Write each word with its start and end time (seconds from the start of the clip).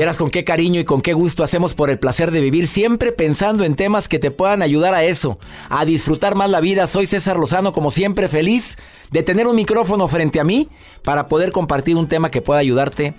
Vieras 0.00 0.16
con 0.16 0.30
qué 0.30 0.44
cariño 0.44 0.80
y 0.80 0.86
con 0.86 1.02
qué 1.02 1.12
gusto 1.12 1.44
hacemos 1.44 1.74
por 1.74 1.90
el 1.90 1.98
placer 1.98 2.30
de 2.30 2.40
vivir, 2.40 2.68
siempre 2.68 3.12
pensando 3.12 3.64
en 3.64 3.74
temas 3.74 4.08
que 4.08 4.18
te 4.18 4.30
puedan 4.30 4.62
ayudar 4.62 4.94
a 4.94 5.04
eso, 5.04 5.38
a 5.68 5.84
disfrutar 5.84 6.36
más 6.36 6.48
la 6.48 6.60
vida. 6.60 6.86
Soy 6.86 7.04
César 7.04 7.36
Lozano, 7.36 7.72
como 7.72 7.90
siempre, 7.90 8.30
feliz 8.30 8.78
de 9.10 9.22
tener 9.22 9.46
un 9.46 9.56
micrófono 9.56 10.08
frente 10.08 10.40
a 10.40 10.44
mí 10.44 10.70
para 11.04 11.28
poder 11.28 11.52
compartir 11.52 11.96
un 11.96 12.08
tema 12.08 12.30
que 12.30 12.40
pueda 12.40 12.60
ayudarte 12.60 13.12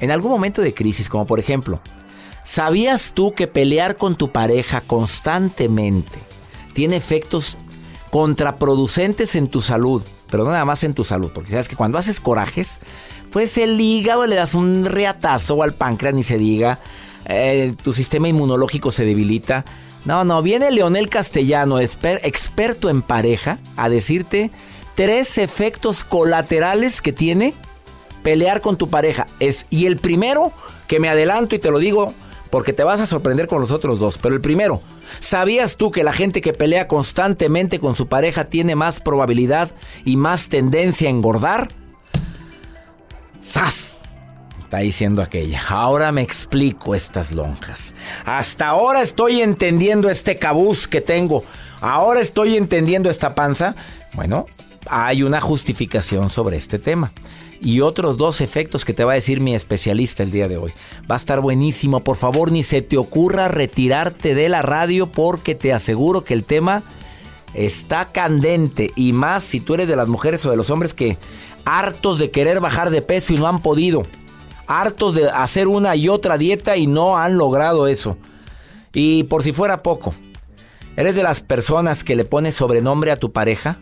en 0.00 0.10
algún 0.10 0.30
momento 0.30 0.60
de 0.60 0.74
crisis, 0.74 1.08
como 1.08 1.26
por 1.26 1.40
ejemplo, 1.40 1.80
¿sabías 2.44 3.14
tú 3.14 3.32
que 3.32 3.46
pelear 3.46 3.96
con 3.96 4.14
tu 4.14 4.32
pareja 4.32 4.82
constantemente 4.82 6.18
tiene 6.74 6.96
efectos 6.96 7.56
contraproducentes 8.10 9.34
en 9.34 9.46
tu 9.46 9.62
salud? 9.62 10.02
Pero 10.30 10.44
no 10.44 10.50
nada 10.50 10.66
más 10.66 10.84
en 10.84 10.92
tu 10.92 11.04
salud, 11.04 11.30
porque 11.32 11.52
sabes 11.52 11.68
que 11.68 11.76
cuando 11.76 11.96
haces 11.96 12.20
corajes, 12.20 12.80
pues 13.32 13.56
el 13.58 13.80
hígado 13.80 14.26
le 14.26 14.36
das 14.36 14.54
un 14.54 14.84
reatazo 14.84 15.62
al 15.62 15.74
páncreas, 15.74 16.14
ni 16.14 16.22
se 16.22 16.38
diga. 16.38 16.78
Eh, 17.24 17.74
tu 17.82 17.92
sistema 17.92 18.28
inmunológico 18.28 18.92
se 18.92 19.04
debilita. 19.04 19.64
No, 20.04 20.24
no, 20.24 20.42
viene 20.42 20.70
Leonel 20.70 21.08
Castellano, 21.08 21.78
experto 21.78 22.90
en 22.90 23.02
pareja, 23.02 23.58
a 23.76 23.88
decirte 23.88 24.50
tres 24.94 25.38
efectos 25.38 26.04
colaterales 26.04 27.00
que 27.00 27.12
tiene 27.12 27.54
pelear 28.22 28.60
con 28.60 28.76
tu 28.76 28.88
pareja. 28.88 29.26
Es, 29.40 29.66
y 29.70 29.86
el 29.86 29.98
primero, 29.98 30.52
que 30.86 31.00
me 31.00 31.08
adelanto 31.08 31.54
y 31.54 31.58
te 31.58 31.70
lo 31.70 31.78
digo 31.78 32.14
porque 32.50 32.74
te 32.74 32.84
vas 32.84 33.00
a 33.00 33.06
sorprender 33.06 33.46
con 33.46 33.62
los 33.62 33.70
otros 33.70 33.98
dos, 33.98 34.18
pero 34.18 34.34
el 34.34 34.42
primero, 34.42 34.82
¿sabías 35.20 35.78
tú 35.78 35.90
que 35.90 36.04
la 36.04 36.12
gente 36.12 36.42
que 36.42 36.52
pelea 36.52 36.86
constantemente 36.86 37.80
con 37.80 37.96
su 37.96 38.08
pareja 38.08 38.44
tiene 38.44 38.76
más 38.76 39.00
probabilidad 39.00 39.70
y 40.04 40.16
más 40.16 40.50
tendencia 40.50 41.08
a 41.08 41.12
engordar? 41.12 41.70
¡Sas! 43.42 44.16
Está 44.60 44.78
diciendo 44.78 45.20
aquella. 45.20 45.60
Ahora 45.68 46.12
me 46.12 46.22
explico 46.22 46.94
estas 46.94 47.32
lonjas. 47.32 47.92
Hasta 48.24 48.68
ahora 48.68 49.02
estoy 49.02 49.42
entendiendo 49.42 50.08
este 50.08 50.36
cabuz 50.36 50.86
que 50.86 51.00
tengo. 51.00 51.44
Ahora 51.80 52.20
estoy 52.20 52.56
entendiendo 52.56 53.10
esta 53.10 53.34
panza. 53.34 53.74
Bueno, 54.14 54.46
hay 54.88 55.24
una 55.24 55.40
justificación 55.40 56.30
sobre 56.30 56.56
este 56.56 56.78
tema. 56.78 57.12
Y 57.60 57.80
otros 57.80 58.16
dos 58.16 58.40
efectos 58.40 58.84
que 58.84 58.94
te 58.94 59.04
va 59.04 59.12
a 59.12 59.16
decir 59.16 59.40
mi 59.40 59.54
especialista 59.56 60.22
el 60.22 60.30
día 60.30 60.46
de 60.46 60.56
hoy. 60.56 60.72
Va 61.10 61.16
a 61.16 61.18
estar 61.18 61.40
buenísimo. 61.40 62.00
Por 62.00 62.16
favor, 62.16 62.52
ni 62.52 62.62
se 62.62 62.80
te 62.80 62.96
ocurra 62.96 63.48
retirarte 63.48 64.34
de 64.36 64.48
la 64.48 64.62
radio 64.62 65.08
porque 65.08 65.56
te 65.56 65.72
aseguro 65.72 66.22
que 66.22 66.34
el 66.34 66.44
tema 66.44 66.84
está 67.54 68.12
candente. 68.12 68.92
Y 68.96 69.12
más 69.12 69.44
si 69.44 69.60
tú 69.60 69.74
eres 69.74 69.88
de 69.88 69.96
las 69.96 70.08
mujeres 70.08 70.44
o 70.46 70.50
de 70.50 70.56
los 70.56 70.70
hombres 70.70 70.94
que 70.94 71.18
hartos 71.64 72.18
de 72.18 72.30
querer 72.30 72.60
bajar 72.60 72.90
de 72.90 73.02
peso 73.02 73.32
y 73.32 73.36
no 73.36 73.46
han 73.46 73.62
podido, 73.62 74.04
hartos 74.66 75.14
de 75.14 75.28
hacer 75.30 75.68
una 75.68 75.94
y 75.96 76.08
otra 76.08 76.38
dieta 76.38 76.76
y 76.76 76.86
no 76.86 77.18
han 77.18 77.36
logrado 77.36 77.86
eso. 77.86 78.16
Y 78.92 79.24
por 79.24 79.42
si 79.42 79.52
fuera 79.52 79.82
poco, 79.82 80.14
¿eres 80.96 81.16
de 81.16 81.22
las 81.22 81.40
personas 81.40 82.04
que 82.04 82.16
le 82.16 82.24
pones 82.24 82.54
sobrenombre 82.54 83.10
a 83.10 83.16
tu 83.16 83.32
pareja? 83.32 83.78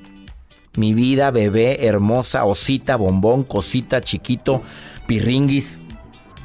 Mi 0.76 0.94
vida, 0.94 1.30
bebé, 1.32 1.86
hermosa, 1.86 2.44
osita, 2.44 2.96
bombón, 2.96 3.42
cosita, 3.42 4.00
chiquito, 4.00 4.62
pirringuis. 5.06 5.80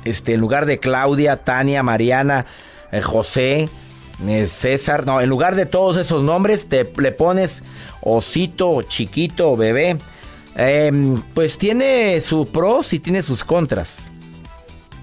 Este, 0.04 0.34
en 0.34 0.42
lugar 0.42 0.66
de 0.66 0.80
Claudia, 0.80 1.44
Tania, 1.44 1.84
Mariana, 1.84 2.46
eh, 2.92 3.02
José, 3.02 3.70
César, 4.48 5.06
no, 5.06 5.22
en 5.22 5.30
lugar 5.30 5.56
de 5.56 5.66
todos 5.66 5.98
esos 5.98 6.24
nombres, 6.24 6.68
te 6.68 6.90
le 6.98 7.12
pones 7.12 7.64
osito, 8.02 8.82
chiquito, 8.84 9.56
bebé. 9.58 9.98
Em, 10.56 11.22
pues 11.34 11.58
tiene 11.58 12.22
sus 12.22 12.48
pros 12.48 12.94
y 12.94 13.00
tiene 13.00 13.22
sus 13.24 13.44
contras. 13.44 14.12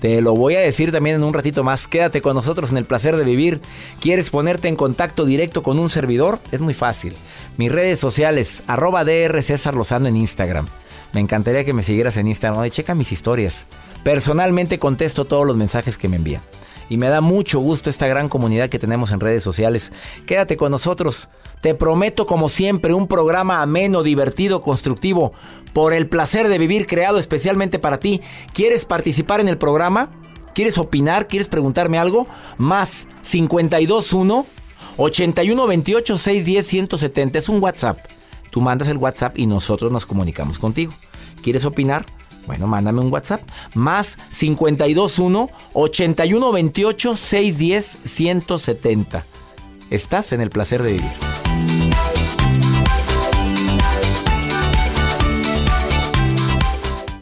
Te 0.01 0.21
lo 0.21 0.35
voy 0.35 0.57
a 0.57 0.61
decir 0.61 0.91
también 0.91 1.17
en 1.17 1.23
un 1.23 1.33
ratito 1.33 1.63
más. 1.63 1.87
Quédate 1.87 2.23
con 2.23 2.35
nosotros 2.35 2.73
en 2.73 2.79
el 2.79 2.87
placer 2.87 3.17
de 3.17 3.25
vivir. 3.25 3.61
¿Quieres 4.01 4.31
ponerte 4.31 4.67
en 4.67 4.75
contacto 4.75 5.25
directo 5.25 5.63
con 5.63 5.79
un 5.79 5.91
servidor? 5.91 6.41
Es 6.51 6.61
muy 6.61 6.75
fácil. 6.75 7.15
Mis 7.57 7.71
redes 7.71 8.01
sociales, 8.01 8.65
arroba 8.67 9.05
DR 9.05 9.41
César 9.43 9.75
Lozano 9.75 10.09
en 10.09 10.17
Instagram. 10.17 10.67
Me 11.13 11.21
encantaría 11.21 11.65
que 11.65 11.73
me 11.73 11.85
siguieras 11.85 12.17
en 12.17 12.27
Instagram. 12.27 12.69
checa 12.71 12.97
mis 12.97 13.13
historias. 13.13 13.69
Personalmente 14.03 14.81
contesto 14.81 15.27
todos 15.27 15.47
los 15.47 15.57
mensajes 15.57 15.97
que 15.97 16.09
me 16.09 16.17
envían. 16.17 16.43
Y 16.93 16.99
me 16.99 17.09
da 17.09 17.23
mucho 17.23 17.59
gusto 17.59 17.89
esta 17.89 18.07
gran 18.07 18.29
comunidad 18.29 18.69
que 18.69 18.79
tenemos 18.79 19.13
en 19.13 19.21
redes 19.21 19.43
sociales. 19.43 19.93
Quédate 20.27 20.59
con 20.59 20.71
nosotros. 20.71 21.31
Te 21.63 21.75
prometo, 21.75 22.27
como 22.27 22.51
siempre, 22.51 22.93
un 22.93 23.09
programa 23.09 23.63
ameno, 23.63 24.03
divertido, 24.03 24.61
constructivo, 24.61 25.33
por 25.73 25.95
el 25.95 26.07
placer 26.07 26.49
de 26.49 26.59
vivir, 26.59 26.87
creado 26.87 27.19
especialmente 27.19 27.79
para 27.79 27.97
ti. 27.97 28.21
¿Quieres 28.53 28.85
participar 28.85 29.41
en 29.41 29.49
el 29.49 29.57
programa? 29.57 30.11
¿Quieres 30.55 30.77
opinar? 30.77 31.29
¿Quieres 31.29 31.49
preguntarme 31.49 31.97
algo? 31.97 32.27
Más 32.59 33.09
521 33.23 34.45
8128 34.99 36.19
610 36.19 36.67
170. 36.67 37.39
Es 37.39 37.49
un 37.49 37.63
WhatsApp. 37.63 38.01
Tú 38.51 38.61
mandas 38.61 38.89
el 38.89 38.99
WhatsApp 38.99 39.39
y 39.39 39.47
nosotros 39.47 39.91
nos 39.91 40.05
comunicamos 40.05 40.59
contigo. 40.59 40.93
¿Quieres 41.43 41.65
opinar? 41.65 42.05
Bueno, 42.47 42.67
mándame 42.67 43.01
un 43.01 43.13
WhatsApp. 43.13 43.43
Más 43.75 44.19
521 44.39 45.51
8128 45.73 47.17
610 47.17 47.99
170. 48.05 49.25
Estás 49.91 50.33
en 50.33 50.41
el 50.41 50.51
placer 50.51 50.83
de 50.83 50.93
vivir. 50.93 51.82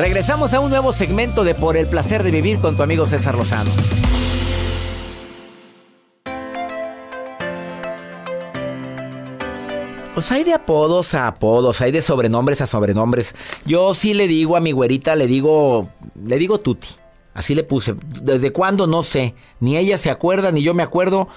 Regresamos 0.00 0.54
a 0.54 0.60
un 0.60 0.70
nuevo 0.70 0.94
segmento 0.94 1.44
de 1.44 1.54
Por 1.54 1.76
el 1.76 1.86
placer 1.86 2.22
de 2.22 2.30
vivir 2.30 2.58
con 2.58 2.74
tu 2.74 2.82
amigo 2.82 3.04
César 3.04 3.34
Lozano. 3.34 3.70
Pues 10.14 10.32
hay 10.32 10.42
de 10.44 10.54
apodos 10.54 11.12
a 11.12 11.26
apodos, 11.26 11.82
hay 11.82 11.92
de 11.92 12.00
sobrenombres 12.00 12.62
a 12.62 12.66
sobrenombres. 12.66 13.34
Yo 13.66 13.92
sí 13.92 14.14
le 14.14 14.26
digo 14.26 14.56
a 14.56 14.60
mi 14.60 14.72
güerita, 14.72 15.16
le 15.16 15.26
digo, 15.26 15.90
le 16.24 16.38
digo 16.38 16.60
Tuti. 16.60 16.88
Así 17.34 17.54
le 17.54 17.62
puse. 17.62 17.94
¿Desde 18.22 18.52
cuándo? 18.52 18.86
No 18.86 19.02
sé. 19.02 19.34
Ni 19.60 19.76
ella 19.76 19.98
se 19.98 20.08
acuerda, 20.08 20.50
ni 20.50 20.62
yo 20.62 20.72
me 20.72 20.82
acuerdo. 20.82 21.28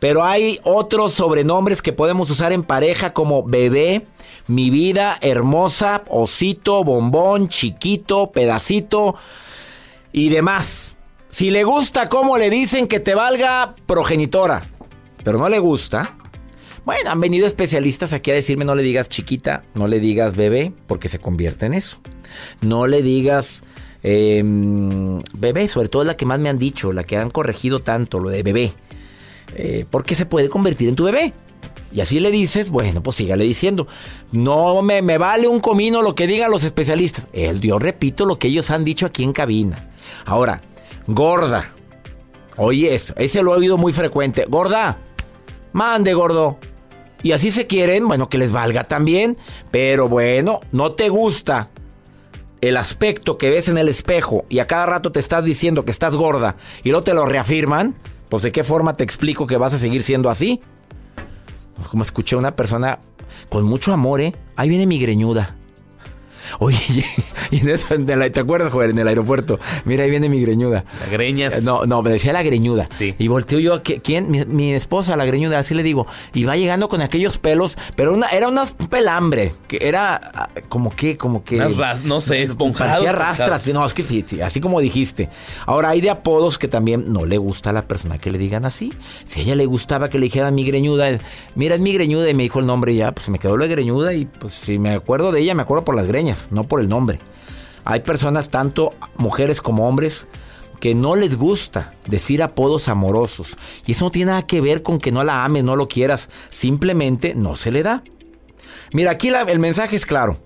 Pero 0.00 0.24
hay 0.24 0.60
otros 0.64 1.14
sobrenombres 1.14 1.82
que 1.82 1.92
podemos 1.92 2.30
usar 2.30 2.52
en 2.52 2.62
pareja 2.62 3.12
como 3.12 3.42
bebé, 3.44 4.04
mi 4.46 4.70
vida, 4.70 5.18
hermosa, 5.20 6.04
osito, 6.08 6.84
bombón, 6.84 7.48
chiquito, 7.48 8.30
pedacito 8.30 9.16
y 10.12 10.28
demás. 10.28 10.96
Si 11.30 11.50
le 11.50 11.64
gusta 11.64 12.08
cómo 12.08 12.38
le 12.38 12.50
dicen 12.50 12.86
que 12.86 13.00
te 13.00 13.14
valga 13.14 13.74
progenitora, 13.86 14.66
pero 15.24 15.38
no 15.38 15.48
le 15.48 15.58
gusta, 15.58 16.14
bueno, 16.88 17.10
han 17.10 17.20
venido 17.20 17.46
especialistas 17.46 18.14
aquí 18.14 18.30
a 18.30 18.34
decirme 18.34 18.64
no 18.64 18.74
le 18.74 18.82
digas 18.82 19.10
chiquita, 19.10 19.62
no 19.74 19.88
le 19.88 20.00
digas 20.00 20.34
bebé, 20.36 20.72
porque 20.86 21.10
se 21.10 21.18
convierte 21.18 21.66
en 21.66 21.74
eso. 21.74 22.00
No 22.62 22.86
le 22.86 23.02
digas 23.02 23.62
em, 24.02 25.18
bebé, 25.34 25.68
sobre 25.68 25.90
todo 25.90 26.04
la 26.04 26.16
que 26.16 26.24
más 26.24 26.38
me 26.38 26.48
han 26.48 26.58
dicho, 26.58 26.92
la 26.92 27.04
que 27.04 27.18
han 27.18 27.28
corregido 27.28 27.82
tanto, 27.82 28.20
lo 28.20 28.30
de 28.30 28.42
bebé. 28.42 28.72
Eh, 29.54 29.86
porque 29.90 30.14
se 30.14 30.26
puede 30.26 30.48
convertir 30.48 30.88
en 30.88 30.96
tu 30.96 31.04
bebé. 31.04 31.32
Y 31.90 32.00
así 32.00 32.20
le 32.20 32.30
dices, 32.30 32.70
bueno, 32.70 33.02
pues 33.02 33.16
sígale 33.16 33.44
diciendo. 33.44 33.86
No 34.30 34.82
me, 34.82 35.00
me 35.00 35.18
vale 35.18 35.48
un 35.48 35.60
comino 35.60 36.02
lo 36.02 36.14
que 36.14 36.26
digan 36.26 36.50
los 36.50 36.64
especialistas. 36.64 37.28
El, 37.32 37.60
yo 37.60 37.78
repito 37.78 38.26
lo 38.26 38.38
que 38.38 38.48
ellos 38.48 38.70
han 38.70 38.84
dicho 38.84 39.06
aquí 39.06 39.24
en 39.24 39.32
cabina. 39.32 39.88
Ahora, 40.26 40.60
gorda. 41.06 41.70
Oye, 42.56 42.94
eso, 42.94 43.14
ese 43.16 43.42
lo 43.42 43.54
he 43.54 43.58
oído 43.58 43.78
muy 43.78 43.92
frecuente. 43.92 44.44
Gorda, 44.48 44.98
mande, 45.72 46.12
gordo. 46.12 46.58
Y 47.22 47.32
así 47.32 47.50
se 47.50 47.66
quieren, 47.66 48.06
bueno, 48.06 48.28
que 48.28 48.38
les 48.38 48.52
valga 48.52 48.84
también. 48.84 49.38
Pero 49.70 50.08
bueno, 50.08 50.60
no 50.72 50.92
te 50.92 51.08
gusta 51.08 51.70
el 52.60 52.76
aspecto 52.76 53.38
que 53.38 53.50
ves 53.50 53.68
en 53.68 53.78
el 53.78 53.88
espejo 53.88 54.44
y 54.48 54.58
a 54.58 54.66
cada 54.66 54.86
rato 54.86 55.12
te 55.12 55.20
estás 55.20 55.44
diciendo 55.44 55.84
que 55.84 55.92
estás 55.92 56.16
gorda 56.16 56.56
y 56.82 56.90
no 56.90 57.02
te 57.02 57.14
lo 57.14 57.24
reafirman. 57.24 57.94
Pues 58.28 58.42
de 58.42 58.52
qué 58.52 58.64
forma 58.64 58.96
te 58.96 59.04
explico 59.04 59.46
que 59.46 59.56
vas 59.56 59.74
a 59.74 59.78
seguir 59.78 60.02
siendo 60.02 60.30
así. 60.30 60.60
Como 61.90 62.02
escuché 62.02 62.36
a 62.36 62.38
una 62.38 62.56
persona 62.56 62.98
con 63.48 63.64
mucho 63.64 63.92
amor, 63.92 64.20
¿eh? 64.20 64.34
Ahí 64.56 64.68
viene 64.68 64.86
mi 64.86 64.98
greñuda. 64.98 65.56
Oye, 66.58 66.78
y 67.50 67.60
en 67.60 67.68
eso, 67.68 67.88
¿te 68.32 68.40
acuerdas, 68.40 68.72
joder, 68.72 68.90
en 68.90 68.98
el 68.98 69.08
aeropuerto? 69.08 69.58
Mira, 69.84 70.04
ahí 70.04 70.10
viene 70.10 70.28
mi 70.28 70.40
greñuda. 70.40 70.84
La 71.00 71.06
greñas. 71.10 71.62
No, 71.62 71.86
no, 71.86 72.02
me 72.02 72.10
decía 72.10 72.32
la 72.32 72.42
greñuda. 72.42 72.88
Sí. 72.90 73.14
Y 73.18 73.28
volteo 73.28 73.58
yo, 73.58 73.82
¿quién? 73.82 74.30
Mi, 74.30 74.44
mi 74.44 74.72
esposa, 74.74 75.16
la 75.16 75.24
greñuda, 75.24 75.58
así 75.58 75.74
le 75.74 75.82
digo. 75.82 76.06
Y 76.34 76.44
va 76.44 76.56
llegando 76.56 76.88
con 76.88 77.00
aquellos 77.02 77.38
pelos, 77.38 77.76
pero 77.96 78.14
una, 78.14 78.28
era 78.28 78.48
una 78.48 78.64
pelambre, 78.90 79.52
que 79.66 79.78
era 79.82 80.20
ah, 80.34 80.48
como 80.68 80.94
que, 80.94 81.16
como 81.16 81.44
que... 81.44 81.56
Unas 81.56 81.76
ras- 81.76 82.04
no 82.04 82.20
sé, 82.20 82.42
esponjado. 82.42 82.90
Parecía 82.90 83.12
rastras, 83.12 83.66
no, 83.68 83.84
es 83.86 83.94
que 83.94 84.02
sí, 84.02 84.24
sí, 84.26 84.40
así 84.40 84.60
como 84.60 84.80
dijiste. 84.80 85.28
Ahora 85.66 85.90
hay 85.90 86.00
de 86.00 86.10
apodos 86.10 86.58
que 86.58 86.68
también 86.68 87.12
no 87.12 87.26
le 87.26 87.38
gusta 87.38 87.70
a 87.70 87.72
la 87.72 87.82
persona 87.82 88.18
que 88.18 88.30
le 88.30 88.38
digan 88.38 88.64
así. 88.64 88.92
Si 89.24 89.40
a 89.40 89.42
ella 89.42 89.56
le 89.56 89.66
gustaba 89.66 90.08
que 90.08 90.18
le 90.18 90.24
dijeran 90.24 90.54
mi 90.54 90.64
greñuda, 90.64 91.18
mira, 91.54 91.74
es 91.74 91.80
mi 91.80 91.92
greñuda 91.92 92.28
y 92.30 92.34
me 92.34 92.42
dijo 92.44 92.58
el 92.60 92.66
nombre 92.66 92.92
y 92.92 92.96
ya, 92.96 93.12
pues 93.12 93.28
me 93.28 93.38
quedó 93.38 93.56
la 93.56 93.66
greñuda 93.66 94.14
y 94.14 94.24
pues 94.26 94.54
si 94.54 94.78
me 94.78 94.90
acuerdo 94.94 95.32
de 95.32 95.40
ella, 95.40 95.54
me 95.54 95.62
acuerdo 95.62 95.84
por 95.84 95.96
las 95.96 96.06
greñas, 96.06 96.37
no 96.50 96.64
por 96.64 96.80
el 96.80 96.88
nombre. 96.88 97.18
Hay 97.84 98.00
personas, 98.00 98.50
tanto 98.50 98.92
mujeres 99.16 99.60
como 99.60 99.88
hombres, 99.88 100.26
que 100.80 100.94
no 100.94 101.16
les 101.16 101.36
gusta 101.36 101.94
decir 102.06 102.42
apodos 102.42 102.88
amorosos. 102.88 103.56
Y 103.86 103.92
eso 103.92 104.04
no 104.04 104.10
tiene 104.10 104.30
nada 104.30 104.46
que 104.46 104.60
ver 104.60 104.82
con 104.82 104.98
que 104.98 105.12
no 105.12 105.24
la 105.24 105.44
ames, 105.44 105.64
no 105.64 105.76
lo 105.76 105.88
quieras. 105.88 106.28
Simplemente 106.50 107.34
no 107.34 107.56
se 107.56 107.72
le 107.72 107.82
da. 107.82 108.02
Mira, 108.92 109.12
aquí 109.12 109.28
el 109.28 109.58
mensaje 109.58 109.96
es 109.96 110.06
claro. 110.06 110.36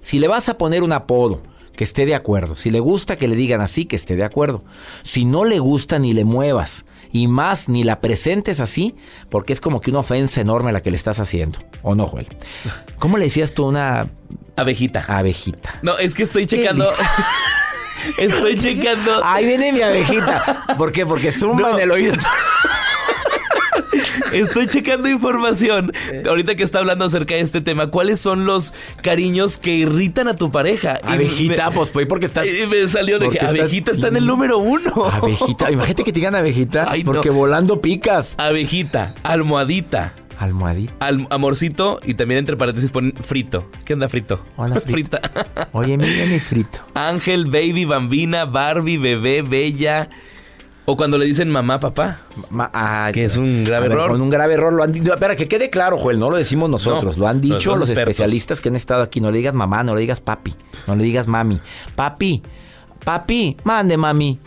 Si 0.00 0.18
le 0.18 0.28
vas 0.28 0.48
a 0.48 0.58
poner 0.58 0.82
un 0.82 0.92
apodo, 0.92 1.42
que 1.76 1.84
esté 1.84 2.06
de 2.06 2.14
acuerdo. 2.14 2.54
Si 2.54 2.70
le 2.70 2.80
gusta 2.80 3.16
que 3.16 3.28
le 3.28 3.36
digan 3.36 3.60
así, 3.60 3.84
que 3.86 3.96
esté 3.96 4.16
de 4.16 4.24
acuerdo. 4.24 4.62
Si 5.02 5.24
no 5.24 5.44
le 5.44 5.58
gusta, 5.58 5.98
ni 5.98 6.12
le 6.12 6.24
muevas. 6.24 6.84
Y 7.12 7.28
más, 7.28 7.68
ni 7.68 7.84
la 7.84 8.00
presentes 8.00 8.58
así, 8.60 8.94
porque 9.28 9.52
es 9.52 9.60
como 9.60 9.80
que 9.80 9.90
una 9.90 10.00
ofensa 10.00 10.40
enorme 10.40 10.72
la 10.72 10.82
que 10.82 10.90
le 10.90 10.96
estás 10.96 11.20
haciendo. 11.20 11.58
¿O 11.82 11.94
no, 11.94 12.06
Joel? 12.06 12.26
¿Cómo 12.98 13.18
le 13.18 13.24
decías 13.24 13.52
tú 13.54 13.66
una 13.66 14.06
Abejita. 14.56 15.04
abejita? 15.08 15.78
No, 15.82 15.98
es 15.98 16.14
que 16.14 16.22
estoy 16.22 16.46
checando. 16.46 16.90
estoy 18.18 18.58
checando. 18.58 19.20
Ahí 19.24 19.46
viene 19.46 19.72
mi 19.72 19.82
abejita. 19.82 20.64
¿Por 20.78 20.92
qué? 20.92 21.06
Porque 21.06 21.32
zumba 21.32 21.70
No. 21.70 21.76
en 21.78 21.82
el 21.84 21.90
oído. 21.90 22.14
Estoy 24.32 24.66
checando 24.66 25.08
información. 25.08 25.92
Ahorita 26.28 26.54
que 26.54 26.62
está 26.62 26.78
hablando 26.80 27.04
acerca 27.04 27.34
de 27.34 27.40
este 27.40 27.60
tema, 27.60 27.88
¿cuáles 27.88 28.20
son 28.20 28.44
los 28.46 28.74
cariños 29.02 29.58
que 29.58 29.74
irritan 29.74 30.28
a 30.28 30.34
tu 30.36 30.50
pareja? 30.50 31.00
Y 31.08 31.12
Abejita, 31.12 31.70
me- 31.70 31.76
pues, 31.76 31.90
pues 31.90 32.06
porque 32.06 32.26
estás. 32.26 32.46
Y 32.46 32.66
me 32.66 32.88
salió 32.88 33.18
de 33.18 33.28
que 33.28 33.36
estás- 33.36 33.50
abejita 33.50 33.92
está 33.92 34.08
en 34.08 34.16
el 34.16 34.26
número 34.26 34.58
uno. 34.58 35.04
Abejita, 35.06 35.70
imagínate 35.70 36.04
que 36.04 36.12
te 36.12 36.18
digan 36.20 36.34
abejita, 36.34 36.86
Ay, 36.88 37.04
no. 37.04 37.12
porque 37.12 37.30
volando 37.30 37.80
picas. 37.80 38.34
Abejita, 38.38 39.14
almohadita, 39.22 40.14
Almohadita. 40.38 40.92
al- 41.00 41.26
amorcito 41.30 42.00
y 42.04 42.14
también 42.14 42.38
entre 42.38 42.56
paréntesis 42.56 42.90
ponen 42.90 43.12
frito. 43.20 43.70
¿Qué 43.84 43.94
onda 43.94 44.08
frito? 44.08 44.44
Hola, 44.56 44.80
frito. 44.80 45.18
Frita. 45.18 45.68
Oye, 45.72 45.96
mira 45.96 46.26
mi 46.26 46.38
frito. 46.40 46.80
Ángel, 46.94 47.46
baby, 47.46 47.84
bambina, 47.84 48.44
Barbie, 48.44 48.98
bebé, 48.98 49.42
bella. 49.42 50.08
O 50.84 50.96
cuando 50.96 51.16
le 51.16 51.24
dicen 51.26 51.48
mamá, 51.48 51.78
papá. 51.78 52.18
Ma- 52.50 53.10
Que 53.12 53.24
es 53.24 53.36
un 53.36 53.62
grave 53.64 53.88
ver, 53.88 53.98
error. 53.98 54.10
Con 54.12 54.20
un 54.20 54.30
grave 54.30 54.54
error 54.54 54.72
lo 54.72 54.82
han 54.82 54.90
dicho. 54.92 55.14
Espera, 55.14 55.36
que 55.36 55.46
quede 55.46 55.70
claro, 55.70 55.96
Joel, 55.96 56.18
no 56.18 56.28
lo 56.30 56.36
decimos 56.36 56.68
nosotros, 56.68 57.16
No, 57.16 57.22
lo 57.22 57.28
han 57.28 57.40
dicho 57.40 57.76
los 57.76 57.88
especialistas 57.90 58.60
que 58.60 58.68
han 58.68 58.76
estado 58.76 59.02
aquí. 59.02 59.20
No 59.20 59.30
le 59.30 59.38
digas 59.38 59.54
mamá, 59.54 59.84
no 59.84 59.94
le 59.94 60.00
digas 60.00 60.20
papi, 60.20 60.54
no 60.88 60.96
le 60.96 61.04
digas 61.04 61.28
mami. 61.28 61.60
Papi, 61.94 62.42
papi, 63.04 63.56
mande 63.64 63.96
mami. 63.96 64.38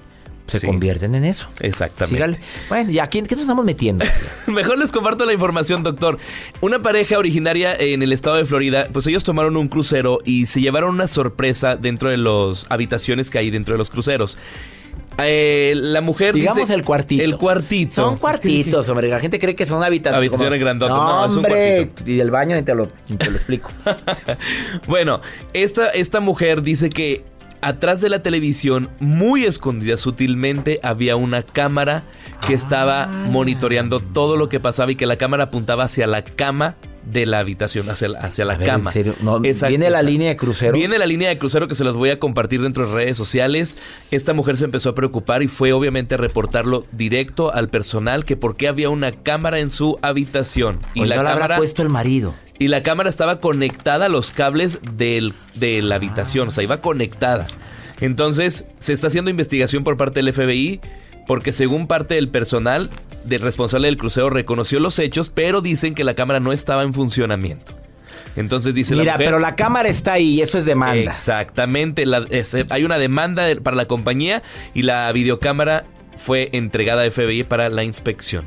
Se 0.48 0.60
Sí. 0.60 0.68
convierten 0.68 1.16
en 1.16 1.24
eso. 1.24 1.48
Exactamente. 1.60 2.16
Sígale. 2.18 2.40
Bueno, 2.70 2.92
ya, 2.92 3.10
¿qué, 3.10 3.24
qué 3.24 3.34
nos 3.34 3.42
estamos 3.42 3.66
metiendo? 3.66 4.06
Mejor 4.48 4.78
les 4.78 4.92
comparto 4.92 5.26
la 5.26 5.34
información, 5.34 5.82
doctor. 5.82 6.20
Una 6.62 6.84
pareja 6.84 7.18
originaria 7.18 7.74
en 7.74 8.04
el 8.04 8.14
estado 8.14 8.36
de 8.36 8.46
Florida, 8.46 8.88
pues 8.94 9.08
ellos 9.08 9.24
tomaron 9.24 9.58
un 9.58 9.68
crucero 9.70 10.20
y 10.24 10.46
se 10.46 10.62
llevaron 10.62 10.94
una 10.94 11.08
sorpresa 11.08 11.78
dentro 11.78 12.10
de 12.12 12.18
las 12.18 12.68
habitaciones 12.70 13.32
que 13.32 13.40
hay 13.40 13.50
dentro 13.50 13.74
de 13.74 13.80
los 13.80 13.90
cruceros. 13.90 14.38
Eh, 15.18 15.74
la 15.76 16.02
mujer 16.02 16.34
Digamos 16.36 16.58
dice- 16.58 16.74
el 16.74 16.84
cuartito. 16.84 17.24
El 17.24 17.38
cuartito. 17.38 17.94
Son 17.94 18.18
cuartitos, 18.18 18.88
hombre. 18.90 19.08
La 19.08 19.20
gente 19.20 19.40
cree 19.40 19.56
que 19.56 19.66
son 19.66 19.82
habitaciones. 19.84 20.18
Habitaciones 20.18 20.60
grandotas. 20.60 20.98
No, 20.98 21.06
No, 21.22 21.26
es 21.26 21.32
un 21.32 21.38
hombre. 21.46 21.88
cuartito. 21.88 22.12
Y 22.12 22.20
el 22.20 22.32
baño 22.32 22.56
ni 22.56 22.64
te 22.64 22.76
lo, 22.76 22.90
ni 23.10 23.18
te 23.18 23.30
lo 23.30 23.38
explico. 23.38 23.70
Bueno, 24.88 25.22
esta, 25.54 25.88
esta 25.90 26.20
mujer 26.20 26.62
dice 26.62 26.90
que 26.90 27.24
atrás 27.62 28.02
de 28.02 28.10
la 28.10 28.22
televisión, 28.22 28.90
muy 29.00 29.46
escondida 29.46 29.98
sutilmente, 29.98 30.80
había 30.84 31.16
una 31.16 31.42
cámara 31.44 32.04
que 32.46 32.54
estaba 32.54 33.08
monitoreando 33.08 34.00
todo 34.00 34.38
lo 34.38 34.50
que 34.50 34.60
pasaba 34.60 34.92
y 34.92 34.96
que 34.96 35.06
la 35.06 35.16
cámara 35.18 35.46
apuntaba 35.46 35.86
hacia 35.86 36.06
la 36.08 36.24
cama 36.24 36.76
de 37.06 37.26
la 37.26 37.40
habitación 37.40 37.90
hacia, 37.90 38.08
la- 38.10 38.20
hacia 38.20 38.46
la 38.46 38.58
ver, 38.58 38.68
cama. 38.68 38.90
en 38.90 38.94
serio, 38.94 39.16
no, 39.22 39.40
¿Viene 39.40 39.90
la 39.90 40.02
línea 40.02 40.30
de 40.30 40.38
cruceros? 40.38 40.78
Viene 40.78 40.98
la 40.98 41.06
línea 41.06 41.30
de 41.30 41.38
crucero 41.38 41.68
que 41.68 41.76
se 41.76 41.84
los 41.84 41.96
voy 41.96 42.10
a 42.10 42.20
compartir 42.20 42.62
dentro 42.62 42.88
de 42.88 42.94
redes 42.96 43.16
sociales. 43.16 44.08
Esta 44.12 44.34
mujer 44.34 44.58
se 44.58 44.66
empezó 44.66 44.90
a 44.90 44.96
preocupar 44.96 45.44
y 45.44 45.48
fue 45.48 45.72
obviamente 45.74 46.16
a 46.16 46.18
reportarlo 46.18 46.84
directo 46.92 47.54
al 47.54 47.70
personal 47.70 48.26
que 48.26 48.36
por 48.38 48.58
qué 48.58 48.68
había 48.68 48.90
una 48.90 49.12
cámara 49.12 49.60
en 49.60 49.70
su 49.70 49.98
habitación. 50.02 50.80
Y 50.94 51.00
Pues 51.00 51.10
la 51.10 51.16
no 51.18 51.24
la 51.24 51.30
habrá 51.32 51.42
cámara 51.44 51.58
puesto 51.58 51.82
el 51.84 51.90
marido. 51.90 52.34
y 52.58 52.68
la 52.70 52.82
cámara 52.84 53.10
estaba 53.10 53.40
conectada 53.40 54.06
a 54.08 54.10
los 54.10 54.32
cables 54.32 54.80
del, 54.98 55.34
de 55.56 55.82
la 55.82 55.96
habitación, 55.96 56.48
o 56.48 56.52
sea, 56.52 56.64
iba 56.64 56.82
conectada. 56.82 57.46
Entonces, 58.02 58.66
se 58.80 58.94
está 58.94 59.08
haciendo 59.08 59.30
investigación 59.32 59.84
por 59.84 59.96
parte 59.98 60.22
del 60.22 60.34
FBI 60.34 60.82
porque 61.28 61.52
según 61.52 61.88
parte 61.88 62.16
del 62.16 62.28
personal 62.30 62.90
del 63.26 63.42
responsable 63.42 63.88
del 63.88 63.98
crucero 63.98 64.30
reconoció 64.30 64.80
los 64.80 65.00
hechos, 65.00 65.30
pero 65.30 65.62
dicen 65.62 65.96
que 65.96 66.04
la 66.04 66.14
cámara 66.14 66.40
no 66.40 66.52
estaba 66.54 66.84
en 66.84 66.94
funcionamiento. 66.94 67.74
Entonces 68.36 68.74
dice 68.76 68.94
Mira, 68.96 69.06
la 69.06 69.12
mujer, 69.14 69.28
pero 69.28 69.40
la 69.40 69.56
cámara 69.56 69.88
está 69.88 70.14
ahí 70.14 70.42
eso 70.42 70.58
es 70.58 70.66
demanda. 70.66 71.12
Exactamente, 71.12 72.06
la- 72.06 72.26
es- 72.30 72.56
hay 72.70 72.84
una 72.84 72.98
demanda 72.98 73.44
de- 73.46 73.56
para 73.58 73.78
la 73.78 73.86
compañía 73.86 74.44
y 74.74 74.82
la 74.82 75.10
videocámara 75.14 75.86
fue 76.18 76.50
entregada 76.54 77.04
a 77.04 77.06
FBI 77.06 77.44
para 77.44 77.70
la 77.70 77.84
inspección. 77.84 78.44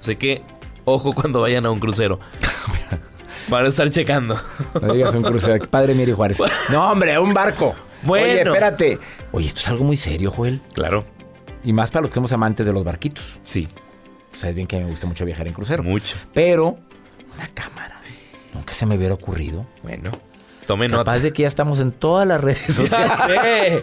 Así 0.00 0.16
que, 0.16 0.42
ojo 0.84 1.12
cuando 1.12 1.40
vayan 1.42 1.66
a 1.66 1.70
un 1.70 1.78
crucero. 1.80 2.18
Van 3.48 3.64
a 3.64 3.68
estar 3.68 3.88
checando. 3.90 4.38
No 4.80 4.92
digas 4.94 5.14
un 5.14 5.22
crucero. 5.22 5.66
Padre 5.70 5.94
Miri 5.94 6.12
Juárez. 6.12 6.38
No, 6.70 6.90
hombre, 6.90 7.18
un 7.18 7.32
barco. 7.32 7.74
Bueno. 8.02 8.26
Oye, 8.26 8.42
espérate. 8.42 8.98
Oye, 9.32 9.46
esto 9.46 9.60
es 9.60 9.68
algo 9.68 9.84
muy 9.84 9.96
serio, 9.96 10.30
Joel. 10.30 10.60
Claro, 10.74 11.04
Y 11.64 11.72
más 11.72 11.90
para 11.90 12.02
los 12.02 12.10
que 12.10 12.14
somos 12.14 12.32
amantes 12.32 12.64
de 12.66 12.72
los 12.72 12.84
barquitos. 12.84 13.40
sí, 13.42 13.68
Sabes 14.38 14.54
bien 14.54 14.66
que 14.68 14.76
a 14.76 14.78
mí 14.78 14.84
me 14.84 14.90
gusta 14.90 15.06
mucho 15.06 15.24
viajar 15.24 15.46
en 15.48 15.52
crucero. 15.52 15.82
mucho. 15.82 16.16
Pero, 16.32 16.78
una 17.34 17.48
cámara. 17.54 18.00
Nunca 18.54 18.72
se 18.72 18.86
me 18.86 18.96
hubiera 18.96 19.14
ocurrido. 19.14 19.66
Bueno, 19.82 20.10
tome 20.66 20.86
nota. 20.88 21.04
Capaz 21.04 21.18
de 21.20 21.32
que 21.32 21.42
ya 21.42 21.48
estamos 21.48 21.80
en 21.80 21.90
todas 21.92 22.26
las 22.26 22.40
redes 22.40 22.58
sociales. 22.74 23.82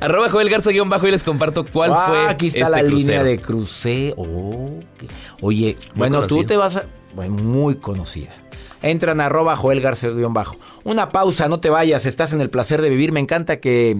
Arroba 0.00 0.30
Joel 0.30 0.48
Garza 0.50 0.70
guion 0.70 0.88
bajo 0.88 1.06
y 1.06 1.10
les 1.10 1.24
comparto 1.24 1.64
cuál 1.64 1.92
Ah, 1.94 2.06
fue 2.08 2.28
aquí 2.28 2.46
está 2.48 2.60
este 2.60 2.70
la 2.70 2.78
crucero. 2.80 2.96
línea 2.96 3.24
de 3.24 3.38
crucero. 3.40 4.14
Oh, 4.18 4.70
Oye, 5.40 5.76
bueno, 5.94 6.26
tú 6.26 6.44
te 6.44 6.56
vas 6.56 6.76
a... 6.76 6.84
Bueno, 7.14 7.34
muy 7.34 7.76
conocida. 7.76 8.30
Entran 8.82 9.20
a 9.20 9.26
arroba 9.26 9.56
Joel 9.56 9.80
Garza 9.80 10.08
guion 10.08 10.34
bajo. 10.34 10.56
Una 10.84 11.08
pausa, 11.10 11.48
no 11.48 11.60
te 11.60 11.70
vayas, 11.70 12.06
estás 12.06 12.32
en 12.32 12.40
el 12.40 12.50
placer 12.50 12.80
de 12.82 12.90
vivir. 12.90 13.12
Me 13.12 13.20
encanta 13.20 13.60
que, 13.60 13.96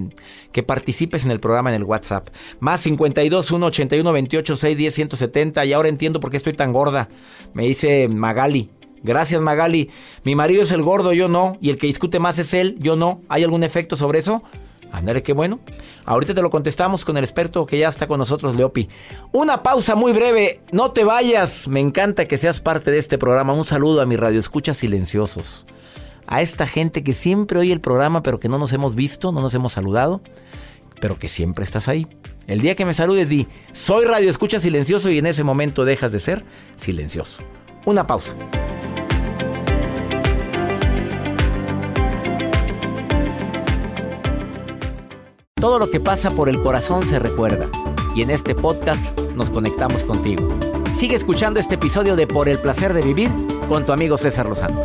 que 0.51 0.63
participes 0.63 1.25
en 1.25 1.31
el 1.31 1.39
programa 1.39 1.69
en 1.69 1.75
el 1.75 1.83
WhatsApp. 1.83 2.27
Más 2.59 2.81
52 2.81 3.51
1 3.51 3.65
81 3.65 4.11
28 4.11 4.55
6 4.55 4.77
10 4.77 4.93
170. 4.93 5.65
Y 5.65 5.73
ahora 5.73 5.89
entiendo 5.89 6.19
por 6.19 6.31
qué 6.31 6.37
estoy 6.37 6.53
tan 6.53 6.73
gorda. 6.73 7.09
Me 7.53 7.63
dice 7.63 8.07
Magali. 8.07 8.69
Gracias 9.03 9.41
Magali. 9.41 9.89
Mi 10.23 10.35
marido 10.35 10.63
es 10.63 10.71
el 10.71 10.81
gordo, 10.81 11.13
yo 11.13 11.29
no. 11.29 11.57
Y 11.61 11.69
el 11.69 11.77
que 11.77 11.87
discute 11.87 12.19
más 12.19 12.39
es 12.39 12.53
él, 12.53 12.75
yo 12.79 12.95
no. 12.95 13.21
¿Hay 13.29 13.43
algún 13.43 13.63
efecto 13.63 13.95
sobre 13.95 14.19
eso? 14.19 14.43
Ándale, 14.91 15.23
qué 15.23 15.33
bueno. 15.33 15.59
Ahorita 16.05 16.33
te 16.33 16.41
lo 16.41 16.49
contestamos 16.49 17.05
con 17.05 17.17
el 17.17 17.23
experto 17.23 17.65
que 17.65 17.77
ya 17.77 17.89
está 17.89 18.07
con 18.07 18.19
nosotros, 18.19 18.55
Leopi. 18.55 18.89
Una 19.31 19.61
pausa 19.63 19.95
muy 19.95 20.13
breve. 20.13 20.61
No 20.71 20.91
te 20.91 21.03
vayas. 21.03 21.67
Me 21.67 21.79
encanta 21.79 22.25
que 22.25 22.37
seas 22.37 22.59
parte 22.59 22.91
de 22.91 22.97
este 22.97 23.17
programa. 23.17 23.53
Un 23.53 23.65
saludo 23.65 24.01
a 24.01 24.05
mi 24.05 24.15
radio 24.15 24.39
escucha 24.39 24.73
silenciosos. 24.73 25.65
A 26.27 26.41
esta 26.41 26.67
gente 26.67 27.03
que 27.03 27.13
siempre 27.13 27.59
oye 27.59 27.73
el 27.73 27.81
programa, 27.81 28.23
pero 28.23 28.39
que 28.39 28.49
no 28.49 28.57
nos 28.57 28.73
hemos 28.73 28.95
visto, 28.95 29.31
no 29.31 29.41
nos 29.41 29.53
hemos 29.55 29.73
saludado, 29.73 30.21
pero 31.01 31.17
que 31.17 31.29
siempre 31.29 31.63
estás 31.63 31.87
ahí. 31.87 32.07
El 32.45 32.61
día 32.61 32.75
que 32.75 32.85
me 32.85 32.93
saludes, 32.93 33.29
di, 33.29 33.47
soy 33.73 34.05
radio 34.05 34.29
escucha 34.29 34.59
silencioso 34.59 35.09
y 35.09 35.19
en 35.19 35.27
ese 35.27 35.43
momento 35.43 35.85
dejas 35.85 36.11
de 36.11 36.19
ser 36.19 36.45
silencioso. 36.75 37.41
Una 37.85 38.05
pausa. 38.05 38.35
Todo 45.59 45.77
lo 45.77 45.91
que 45.91 45.99
pasa 45.99 46.31
por 46.31 46.47
el 46.47 46.63
corazón 46.63 47.05
se 47.05 47.19
recuerda 47.19 47.69
y 48.15 48.21
en 48.21 48.29
este 48.29 48.55
podcast 48.55 49.19
nos 49.35 49.49
conectamos 49.49 50.05
contigo. 50.05 50.47
Sigue 50.95 51.17
escuchando 51.17 51.59
este 51.59 51.75
episodio 51.75 52.15
de 52.15 52.27
Por 52.27 52.47
el 52.47 52.59
placer 52.59 52.93
de 52.93 53.01
vivir 53.01 53.29
con 53.67 53.85
tu 53.85 53.91
amigo 53.91 54.17
César 54.17 54.47
Lozano. 54.47 54.81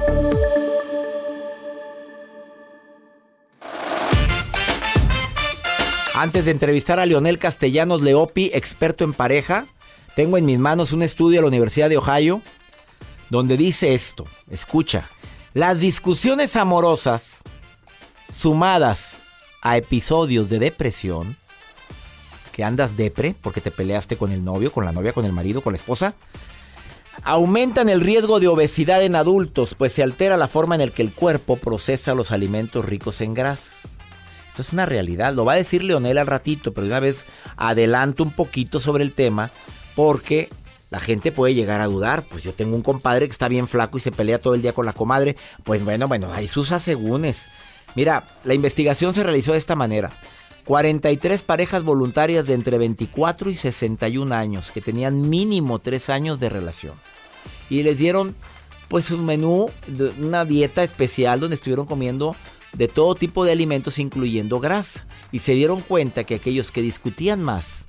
Antes 6.16 6.44
de 6.44 6.50
entrevistar 6.50 6.98
a 6.98 7.06
Leonel 7.06 7.38
Castellanos 7.38 8.02
Leopi, 8.02 8.50
experto 8.52 9.04
en 9.04 9.12
pareja, 9.12 9.66
tengo 10.16 10.38
en 10.38 10.44
mis 10.44 10.58
manos 10.58 10.90
un 10.90 11.02
estudio 11.02 11.36
de 11.36 11.42
la 11.42 11.48
Universidad 11.48 11.88
de 11.88 11.98
Ohio 11.98 12.42
donde 13.30 13.56
dice 13.56 13.94
esto, 13.94 14.24
escucha, 14.50 15.08
las 15.52 15.78
discusiones 15.78 16.56
amorosas 16.56 17.42
sumadas 18.32 19.18
a 19.64 19.76
episodios 19.76 20.48
de 20.50 20.60
depresión, 20.60 21.36
que 22.52 22.62
andas 22.62 22.96
depre 22.96 23.34
porque 23.42 23.60
te 23.60 23.72
peleaste 23.72 24.16
con 24.16 24.30
el 24.30 24.44
novio, 24.44 24.70
con 24.70 24.84
la 24.84 24.92
novia, 24.92 25.12
con 25.12 25.24
el 25.24 25.32
marido, 25.32 25.62
con 25.62 25.72
la 25.72 25.78
esposa, 25.78 26.14
aumentan 27.24 27.88
el 27.88 28.00
riesgo 28.00 28.38
de 28.38 28.46
obesidad 28.46 29.02
en 29.02 29.16
adultos, 29.16 29.74
pues 29.74 29.92
se 29.92 30.02
altera 30.02 30.36
la 30.36 30.46
forma 30.46 30.76
en 30.76 30.82
la 30.82 30.88
que 30.88 31.02
el 31.02 31.12
cuerpo 31.12 31.56
procesa 31.56 32.14
los 32.14 32.30
alimentos 32.30 32.84
ricos 32.84 33.20
en 33.20 33.34
grasas. 33.34 33.72
Esto 34.50 34.62
es 34.62 34.72
una 34.72 34.86
realidad, 34.86 35.34
lo 35.34 35.44
va 35.44 35.54
a 35.54 35.56
decir 35.56 35.82
Leonel 35.82 36.18
al 36.18 36.28
ratito, 36.28 36.72
pero 36.72 36.86
de 36.86 36.92
una 36.92 37.00
vez 37.00 37.24
adelanto 37.56 38.22
un 38.22 38.30
poquito 38.30 38.78
sobre 38.78 39.02
el 39.02 39.12
tema, 39.12 39.50
porque 39.96 40.48
la 40.90 41.00
gente 41.00 41.32
puede 41.32 41.54
llegar 41.54 41.80
a 41.80 41.86
dudar. 41.86 42.22
Pues 42.22 42.44
yo 42.44 42.52
tengo 42.52 42.76
un 42.76 42.82
compadre 42.82 43.26
que 43.26 43.32
está 43.32 43.48
bien 43.48 43.66
flaco 43.66 43.98
y 43.98 44.00
se 44.00 44.12
pelea 44.12 44.38
todo 44.38 44.54
el 44.54 44.62
día 44.62 44.72
con 44.72 44.86
la 44.86 44.92
comadre. 44.92 45.36
Pues 45.64 45.84
bueno, 45.84 46.06
bueno, 46.06 46.32
hay 46.32 46.46
sus 46.46 46.70
asegúnes. 46.70 47.46
Mira, 47.94 48.24
la 48.44 48.54
investigación 48.54 49.14
se 49.14 49.22
realizó 49.22 49.52
de 49.52 49.58
esta 49.58 49.76
manera. 49.76 50.10
43 50.64 51.42
parejas 51.42 51.84
voluntarias 51.84 52.46
de 52.46 52.54
entre 52.54 52.78
24 52.78 53.50
y 53.50 53.54
61 53.54 54.34
años 54.34 54.70
que 54.70 54.80
tenían 54.80 55.28
mínimo 55.28 55.78
3 55.78 56.10
años 56.10 56.40
de 56.40 56.48
relación. 56.48 56.94
Y 57.68 57.82
les 57.82 57.98
dieron 57.98 58.34
pues 58.88 59.10
un 59.10 59.24
menú, 59.24 59.70
una 60.18 60.44
dieta 60.44 60.82
especial 60.82 61.40
donde 61.40 61.56
estuvieron 61.56 61.86
comiendo 61.86 62.36
de 62.72 62.88
todo 62.88 63.14
tipo 63.14 63.44
de 63.44 63.52
alimentos 63.52 63.98
incluyendo 63.98 64.60
grasa. 64.60 65.06
Y 65.32 65.40
se 65.40 65.52
dieron 65.52 65.80
cuenta 65.80 66.24
que 66.24 66.36
aquellos 66.36 66.72
que 66.72 66.82
discutían 66.82 67.42
más 67.42 67.84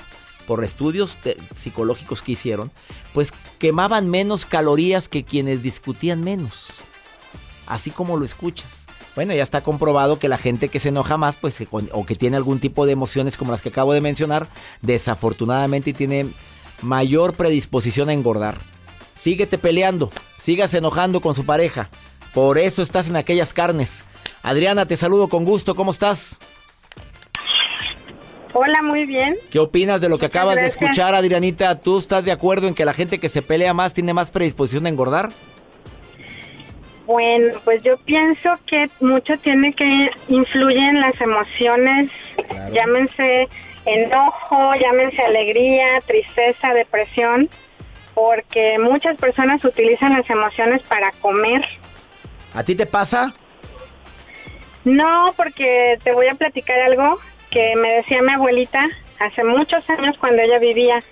por 0.45 0.63
estudios 0.63 1.17
psicológicos 1.57 2.21
que 2.21 2.33
hicieron, 2.33 2.71
pues 3.13 3.33
quemaban 3.57 4.09
menos 4.09 4.45
calorías 4.45 5.09
que 5.09 5.23
quienes 5.23 5.63
discutían 5.63 6.23
menos. 6.23 6.67
Así 7.65 7.89
como 7.89 8.17
lo 8.17 8.25
escuchas. 8.25 8.84
Bueno, 9.15 9.33
ya 9.33 9.43
está 9.43 9.61
comprobado 9.61 10.19
que 10.19 10.27
la 10.27 10.37
gente 10.37 10.67
que 10.67 10.79
se 10.79 10.89
enoja 10.89 11.17
más, 11.17 11.37
pues, 11.37 11.57
o 11.71 12.05
que 12.05 12.15
tiene 12.15 12.35
algún 12.35 12.59
tipo 12.59 12.85
de 12.85 12.91
emociones 12.91 13.37
como 13.37 13.51
las 13.51 13.61
que 13.61 13.69
acabo 13.69 13.93
de 13.93 14.01
mencionar, 14.01 14.47
desafortunadamente 14.81 15.93
tiene 15.93 16.27
mayor 16.81 17.33
predisposición 17.33 18.09
a 18.09 18.13
engordar. 18.13 18.57
Síguete 19.17 19.57
peleando, 19.57 20.11
sigas 20.37 20.73
enojando 20.73 21.21
con 21.21 21.33
su 21.33 21.45
pareja. 21.45 21.89
Por 22.33 22.57
eso 22.57 22.81
estás 22.81 23.07
en 23.07 23.15
aquellas 23.15 23.53
carnes. 23.53 24.03
Adriana, 24.43 24.85
te 24.85 24.97
saludo 24.97 25.29
con 25.29 25.45
gusto. 25.45 25.73
¿Cómo 25.75 25.91
estás? 25.91 26.37
Hola, 28.53 28.81
muy 28.81 29.05
bien. 29.05 29.35
¿Qué 29.49 29.59
opinas 29.59 30.01
de 30.01 30.09
lo 30.09 30.17
que 30.17 30.25
Muchas 30.25 30.41
acabas 30.41 30.55
de 30.57 30.65
escuchar, 30.65 31.15
Adrianita? 31.15 31.75
¿Tú 31.75 31.97
estás 31.97 32.25
de 32.25 32.31
acuerdo 32.31 32.67
en 32.67 32.75
que 32.75 32.85
la 32.85 32.93
gente 32.93 33.19
que 33.19 33.29
se 33.29 33.41
pelea 33.41 33.73
más 33.73 33.93
tiene 33.93 34.13
más 34.13 34.31
predisposición 34.31 34.85
a 34.85 34.89
engordar? 34.89 35.31
Bueno, 37.05 37.53
pues 37.63 37.83
yo 37.83 37.97
pienso 37.97 38.49
que 38.65 38.89
mucho 38.99 39.37
tiene 39.37 39.73
que 39.73 40.09
influyen 40.27 40.99
las 40.99 41.19
emociones, 41.21 42.09
llámense 42.71 43.47
enojo, 43.85 44.73
llámense 44.75 45.21
alegría, 45.21 46.01
tristeza, 46.05 46.73
depresión, 46.73 47.49
porque 48.15 48.79
muchas 48.79 49.17
personas 49.17 49.63
utilizan 49.63 50.13
las 50.13 50.27
emociones 50.29 50.81
para 50.83 51.11
comer. 51.11 51.63
¿A 52.55 52.63
ti 52.63 52.75
te 52.75 52.87
pasa? 52.87 53.33
No, 54.83 55.33
porque 55.37 55.99
te 56.03 56.11
voy 56.11 56.27
a 56.27 56.35
platicar 56.35 56.79
algo 56.79 57.19
que 57.51 57.75
me 57.75 57.95
decía 57.95 58.21
mi 58.21 58.31
abuelita 58.31 58.87
hace 59.19 59.43
muchos 59.43 59.87
años 59.89 60.17
cuando 60.17 60.41
ella 60.41 60.57
vivía. 60.59 61.03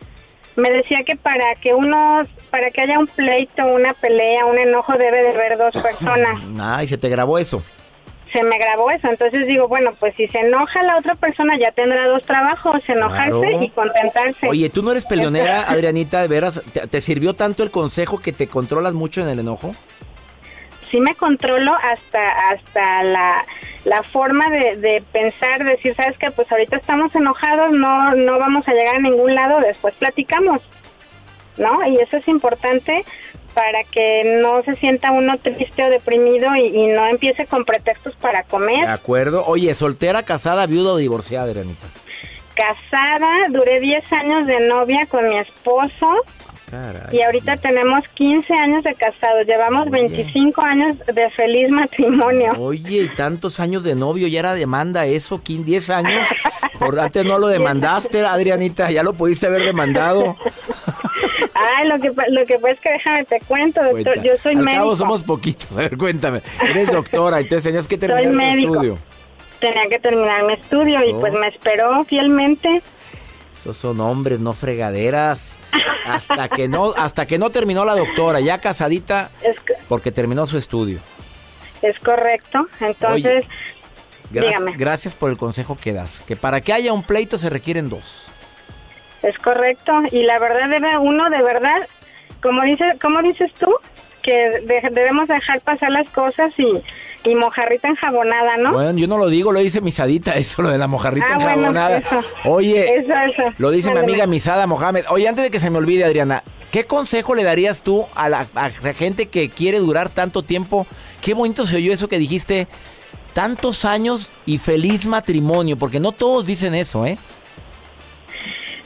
Me 0.55 0.69
decía 0.69 0.99
que 1.05 1.15
para 1.15 1.55
que 1.55 1.73
uno, 1.73 2.21
para 2.51 2.69
que 2.69 2.81
haya 2.81 2.99
un 2.99 3.07
pleito, 3.07 3.65
una 3.65 3.93
pelea, 3.93 4.45
un 4.45 4.57
enojo 4.57 4.93
debe 4.97 5.23
de 5.23 5.29
haber 5.29 5.57
dos 5.57 5.73
personas. 5.81 6.41
Ay, 6.61 6.87
se 6.87 6.97
te 6.97 7.09
grabó 7.09 7.37
eso. 7.39 7.63
Se 8.31 8.41
me 8.43 8.57
grabó 8.57 8.89
eso, 8.89 9.07
entonces 9.09 9.45
digo, 9.47 9.67
bueno, 9.67 9.91
pues 9.99 10.15
si 10.15 10.27
se 10.27 10.39
enoja 10.39 10.81
la 10.81 10.97
otra 10.97 11.13
persona 11.13 11.55
ya 11.55 11.71
tendrá 11.71 12.07
dos 12.07 12.23
trabajos, 12.23 12.81
enojarse 12.89 13.29
Claro. 13.29 13.61
y 13.63 13.69
contentarse. 13.69 14.47
Oye, 14.49 14.69
¿tú 14.71 14.81
no 14.81 14.91
eres 14.91 15.05
peleonera, 15.09 15.61
Adrianita? 15.69 16.21
¿De 16.23 16.27
veras? 16.27 16.61
¿Te, 16.73 16.87
te 16.87 16.99
sirvió 17.01 17.35
tanto 17.35 17.61
el 17.61 17.69
consejo 17.69 18.19
que 18.19 18.33
te 18.33 18.47
controlas 18.47 18.93
mucho 18.93 19.21
en 19.21 19.27
el 19.29 19.37
enojo? 19.39 19.75
Sí 20.93 21.01
me 21.01 21.15
controlo 21.15 21.73
hasta 21.73 22.49
hasta 22.51 23.01
la, 23.01 23.43
la 23.83 24.03
forma 24.03 24.47
de, 24.51 24.77
de 24.77 25.03
pensar, 25.11 25.63
decir, 25.63 25.95
sabes 25.95 26.19
que 26.19 26.29
pues 26.29 26.51
ahorita 26.51 26.77
estamos 26.77 27.15
enojados, 27.15 27.71
no 27.71 28.13
no 28.13 28.37
vamos 28.37 28.67
a 28.67 28.73
llegar 28.73 28.97
a 28.97 28.99
ningún 28.99 29.33
lado, 29.33 29.59
después 29.59 29.95
platicamos, 29.95 30.61
¿no? 31.57 31.83
Y 31.87 31.97
eso 31.97 32.17
es 32.17 32.27
importante 32.27 33.03
para 33.55 33.83
que 33.85 34.39
no 34.39 34.61
se 34.61 34.75
sienta 34.75 35.11
uno 35.11 35.37
triste 35.39 35.83
o 35.83 35.89
deprimido 35.89 36.55
y, 36.55 36.67
y 36.67 36.87
no 36.87 37.07
empiece 37.07 37.47
con 37.47 37.65
pretextos 37.65 38.15
para 38.17 38.43
De 38.43 38.45
comer. 38.45 38.85
acuerdo. 38.85 39.43
Oye, 39.47 39.73
soltera, 39.73 40.21
casada, 40.21 40.67
viuda 40.67 40.93
o 40.93 40.97
divorciada, 40.97 41.45
Adrianita. 41.45 41.87
Casada, 42.53 43.47
duré 43.49 43.79
10 43.79 44.13
años 44.13 44.45
de 44.45 44.59
novia 44.67 45.07
con 45.07 45.25
mi 45.25 45.37
esposo 45.37 46.21
Caray. 46.73 47.15
y 47.15 47.21
ahorita 47.21 47.57
tenemos 47.57 48.07
15 48.15 48.53
años 48.53 48.83
de 48.83 48.95
casados. 48.95 49.45
Llevamos 49.45 49.89
25 49.91 50.61
años 50.61 50.95
de 51.13 51.29
feliz 51.29 51.69
matrimonio. 51.69 52.53
Oye, 52.57 53.03
y 53.03 53.09
tantos 53.09 53.59
años 53.59 53.83
de 53.83 53.95
novio, 53.95 54.27
ya 54.27 54.39
era 54.39 54.53
demanda 54.55 55.05
eso, 55.05 55.41
¿quién? 55.43 55.63
10 55.65 55.89
años. 55.91 56.27
Por 56.79 56.99
antes 56.99 57.23
no 57.25 57.37
lo 57.37 57.47
demandaste, 57.57 58.25
Adrianita, 58.25 58.89
ya 58.91 59.03
lo 59.03 59.13
pudiste 59.13 59.45
haber 59.47 59.63
demandado. 59.63 60.35
Ay, 61.55 61.87
lo 61.87 61.99
que, 61.99 62.11
lo 62.29 62.45
que 62.45 62.55
pasa 62.55 62.71
es 62.71 62.79
que 62.79 62.91
déjame 62.91 63.23
te 63.25 63.39
cuento, 63.41 63.81
doctor. 63.83 64.03
Cuenta. 64.03 64.21
Yo 64.23 64.37
soy 64.37 64.55
Al 64.55 64.63
médico. 64.63 64.81
cabo 64.81 64.95
somos 64.95 65.23
poquitos. 65.23 65.71
A 65.71 65.75
ver, 65.75 65.97
cuéntame. 65.97 66.41
Eres 66.67 66.87
doctora, 66.91 67.39
entonces 67.39 67.63
tenías 67.63 67.87
que 67.87 67.95
Soy 67.95 68.07
terminar 68.07 68.31
tu 68.31 68.37
médico. 68.37 68.73
estudio. 68.73 68.97
Tenía 69.59 69.83
que 69.89 69.99
terminar 69.99 70.43
mi 70.43 70.53
estudio 70.53 70.99
y 71.07 71.13
pues 71.13 71.33
me 71.33 71.47
esperó 71.47 72.03
fielmente. 72.03 72.81
Esos 73.63 73.77
son 73.77 73.99
hombres, 74.01 74.39
no 74.41 74.51
fregaderas. 74.53 75.57
Hasta 76.05 76.49
que 76.49 76.67
no, 76.67 76.93
hasta 76.97 77.25
que 77.25 77.37
no 77.37 77.49
terminó 77.49 77.85
la 77.85 77.95
doctora, 77.95 78.41
ya 78.41 78.59
casadita, 78.59 79.31
porque 79.87 80.11
terminó 80.11 80.45
su 80.45 80.57
estudio. 80.57 80.99
es 81.81 81.97
correcto. 81.99 82.67
Entonces, 82.81 83.45
Gra- 84.33 84.47
Dígame. 84.47 84.73
Gracias 84.75 85.15
por 85.15 85.31
el 85.31 85.37
consejo 85.37 85.77
que 85.77 85.93
das. 85.93 86.21
Que 86.27 86.35
para 86.35 86.59
que 86.59 86.73
haya 86.73 86.91
un 86.91 87.03
pleito 87.03 87.37
se 87.37 87.49
requieren 87.49 87.87
dos. 87.89 88.25
es 89.21 89.37
correcto. 89.37 89.93
Y 90.11 90.23
la 90.23 90.39
verdad 90.39 90.99
uno 90.99 91.29
de 91.29 91.41
verdad, 91.41 91.87
como 92.41 92.63
dice, 92.63 92.83
como 93.01 93.21
dices 93.21 93.51
tú, 93.57 93.73
que 94.23 94.33
de- 94.65 94.89
debemos 94.91 95.27
dejar 95.27 95.61
pasar 95.61 95.91
las 95.91 96.09
cosas 96.09 96.51
y, 96.57 96.65
y 97.29 97.35
mojarrita 97.35 97.89
enjabonada, 97.89 98.57
¿no? 98.57 98.71
Bueno, 98.73 98.97
yo 98.97 99.05
no 99.07 99.17
lo 99.19 99.27
digo, 99.29 99.51
lo 99.51 99.59
dice 99.59 99.81
Misadita, 99.81 100.33
eso, 100.37 100.63
lo 100.63 100.69
de 100.69 100.79
la 100.79 100.87
mojarrita 100.87 101.27
Ah, 101.29 101.35
bueno, 101.35 101.51
enjabonada. 101.51 101.97
eso. 101.99 102.21
Oye, 102.45 102.95
Eso, 102.97 103.13
eso. 103.13 103.53
lo 103.59 103.69
dice 103.69 103.91
mi 103.91 103.99
amiga 103.99 104.25
Misada 104.25 104.65
Mohamed. 104.65 105.05
Oye, 105.09 105.27
antes 105.27 105.43
de 105.43 105.51
que 105.51 105.59
se 105.59 105.69
me 105.69 105.77
olvide, 105.77 106.03
Adriana, 106.05 106.41
¿qué 106.71 106.85
consejo 106.85 107.35
le 107.35 107.43
darías 107.43 107.83
tú 107.83 108.07
a 108.15 108.29
la, 108.29 108.47
a 108.55 108.71
la 108.81 108.93
gente 108.95 109.27
que 109.27 109.49
quiere 109.49 109.77
durar 109.77 110.09
tanto 110.09 110.41
tiempo? 110.41 110.87
Qué 111.21 111.33
bonito 111.35 111.65
se 111.67 111.75
oyó 111.75 111.93
eso 111.93 112.07
que 112.07 112.17
dijiste, 112.17 112.67
tantos 113.33 113.83
años 113.85 114.31
y 114.45 114.57
feliz 114.57 115.05
matrimonio, 115.05 115.77
porque 115.77 115.99
no 115.99 116.11
todos 116.13 116.45
dicen 116.45 116.73
eso, 116.75 117.05
¿eh? 117.05 117.17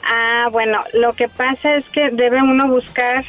Ah, 0.04 0.48
bueno, 0.52 0.80
lo 0.94 1.14
que 1.14 1.28
pasa 1.28 1.76
es 1.76 1.86
que 1.90 2.10
debe 2.12 2.42
uno 2.42 2.68
buscar 2.68 3.26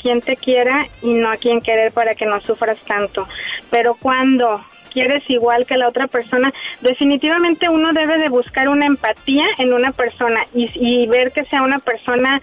quien 0.00 0.20
te 0.20 0.36
quiera 0.36 0.86
y 1.02 1.12
no 1.12 1.30
a 1.30 1.36
quien 1.36 1.60
querer 1.60 1.92
para 1.92 2.14
que 2.14 2.26
no 2.26 2.40
sufras 2.40 2.78
tanto. 2.80 3.26
Pero 3.70 3.94
cuando 3.94 4.64
quieres 4.90 5.22
igual 5.30 5.64
que 5.66 5.76
la 5.76 5.88
otra 5.88 6.08
persona, 6.08 6.52
definitivamente 6.80 7.68
uno 7.68 7.92
debe 7.92 8.18
de 8.18 8.28
buscar 8.28 8.68
una 8.68 8.86
empatía 8.86 9.46
en 9.58 9.72
una 9.72 9.92
persona 9.92 10.44
y, 10.52 11.06
ver 11.06 11.32
que 11.32 11.44
sea 11.44 11.62
una 11.62 11.78
persona 11.78 12.40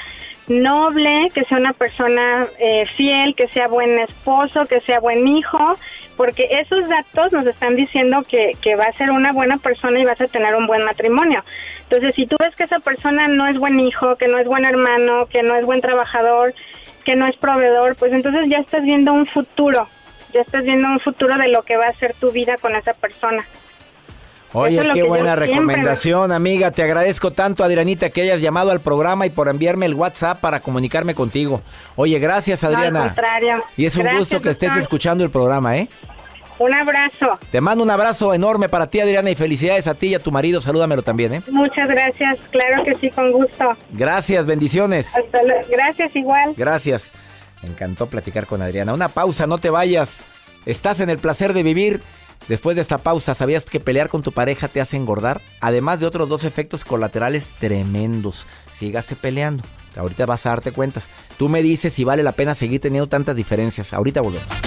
noble, 0.47 1.29
que 1.33 1.43
sea 1.43 1.57
una 1.57 1.73
persona 1.73 2.47
eh, 2.59 2.85
fiel, 2.95 3.35
que 3.35 3.47
sea 3.49 3.67
buen 3.67 3.99
esposo, 3.99 4.65
que 4.65 4.79
sea 4.79 4.99
buen 4.99 5.27
hijo, 5.27 5.75
porque 6.15 6.47
esos 6.51 6.89
datos 6.89 7.33
nos 7.33 7.45
están 7.45 7.75
diciendo 7.75 8.23
que, 8.27 8.53
que 8.61 8.75
va 8.75 8.85
a 8.85 8.93
ser 8.93 9.11
una 9.11 9.33
buena 9.33 9.57
persona 9.57 9.99
y 9.99 10.05
vas 10.05 10.19
a 10.21 10.27
tener 10.27 10.55
un 10.55 10.65
buen 10.65 10.83
matrimonio. 10.83 11.43
Entonces, 11.83 12.15
si 12.15 12.25
tú 12.25 12.37
ves 12.39 12.55
que 12.55 12.63
esa 12.63 12.79
persona 12.79 13.27
no 13.27 13.47
es 13.47 13.59
buen 13.59 13.79
hijo, 13.79 14.15
que 14.15 14.27
no 14.27 14.39
es 14.39 14.47
buen 14.47 14.65
hermano, 14.65 15.27
que 15.27 15.43
no 15.43 15.55
es 15.55 15.65
buen 15.65 15.81
trabajador, 15.81 16.53
que 17.07 17.15
no 17.15 17.25
es 17.25 17.37
proveedor, 17.37 17.95
pues 17.95 18.11
entonces 18.11 18.49
ya 18.49 18.57
estás 18.57 18.83
viendo 18.83 19.13
un 19.13 19.25
futuro, 19.25 19.87
ya 20.33 20.41
estás 20.41 20.65
viendo 20.65 20.89
un 20.89 20.99
futuro 20.99 21.37
de 21.37 21.47
lo 21.47 21.63
que 21.63 21.77
va 21.77 21.85
a 21.87 21.93
ser 21.93 22.13
tu 22.13 22.31
vida 22.33 22.57
con 22.59 22.75
esa 22.75 22.93
persona. 22.93 23.45
Oye, 24.51 24.75
es 24.85 24.93
qué 24.93 25.03
buena 25.03 25.35
siempre- 25.35 25.47
recomendación, 25.47 26.31
amiga. 26.33 26.71
Te 26.71 26.83
agradezco 26.83 27.31
tanto, 27.31 27.63
Adrianita, 27.63 28.09
que 28.09 28.23
hayas 28.23 28.41
llamado 28.41 28.71
al 28.71 28.81
programa 28.81 29.25
y 29.25 29.29
por 29.29 29.47
enviarme 29.47 29.85
el 29.85 29.93
WhatsApp 29.93 30.41
para 30.41 30.59
comunicarme 30.59 31.15
contigo. 31.15 31.61
Oye, 31.95 32.19
gracias, 32.19 32.61
No, 32.63 32.69
al 32.69 32.75
Adriana. 32.75 33.03
contrario. 33.03 33.63
y 33.77 33.85
es 33.85 33.95
un 33.95 34.07
gusto 34.17 34.41
que 34.41 34.49
estés 34.49 34.67
doctor. 34.69 34.81
escuchando 34.81 35.23
el 35.23 35.31
programa, 35.31 35.77
¿eh? 35.77 35.87
Un 36.59 36.73
abrazo. 36.73 37.39
Te 37.51 37.61
mando 37.61 37.83
un 37.83 37.89
abrazo 37.89 38.33
enorme 38.33 38.69
para 38.69 38.89
ti, 38.89 38.99
Adriana, 38.99 39.29
y 39.29 39.35
felicidades 39.35 39.87
a 39.87 39.93
ti 39.93 40.07
y 40.07 40.15
a 40.15 40.19
tu 40.19 40.31
marido. 40.31 40.59
Salúdamelo 40.61 41.03
también, 41.03 41.33
¿eh? 41.33 41.41
Muchas 41.51 41.89
gracias. 41.89 42.39
Claro 42.51 42.83
que 42.83 42.95
sí, 42.97 43.11
con 43.11 43.31
gusto. 43.31 43.75
Gracias, 43.91 44.45
bendiciones. 44.45 45.15
Hasta 45.15 45.43
luego. 45.43 45.61
Gracias 45.69 46.15
igual. 46.15 46.53
Gracias. 46.57 47.11
Me 47.61 47.69
encantó 47.69 48.07
platicar 48.07 48.47
con 48.47 48.61
Adriana. 48.61 48.93
Una 48.93 49.09
pausa, 49.09 49.47
no 49.47 49.57
te 49.57 49.69
vayas. 49.69 50.21
Estás 50.65 50.99
en 50.99 51.09
el 51.09 51.17
placer 51.17 51.53
de 51.53 51.63
vivir. 51.63 52.01
Después 52.47 52.75
de 52.75 52.81
esta 52.81 52.99
pausa, 52.99 53.35
¿sabías 53.35 53.65
que 53.65 53.79
pelear 53.79 54.09
con 54.09 54.23
tu 54.23 54.31
pareja 54.31 54.67
te 54.67 54.79
hace 54.79 54.95
engordar? 54.95 55.41
Además 55.59 55.99
de 55.99 56.05
otros 56.05 56.29
dos 56.29 56.43
efectos 56.43 56.85
colaterales 56.85 57.51
tremendos. 57.59 58.47
Sígase 58.71 59.15
peleando. 59.15 59.63
Ahorita 59.97 60.25
vas 60.25 60.45
a 60.45 60.49
darte 60.49 60.71
cuentas. 60.71 61.09
Tú 61.37 61.49
me 61.49 61.61
dices 61.61 61.93
si 61.93 62.03
vale 62.03 62.23
la 62.23 62.31
pena 62.31 62.55
seguir 62.55 62.79
teniendo 62.79 63.07
tantas 63.07 63.35
diferencias. 63.35 63.91
Ahorita 63.93 64.21
volvemos. 64.21 64.66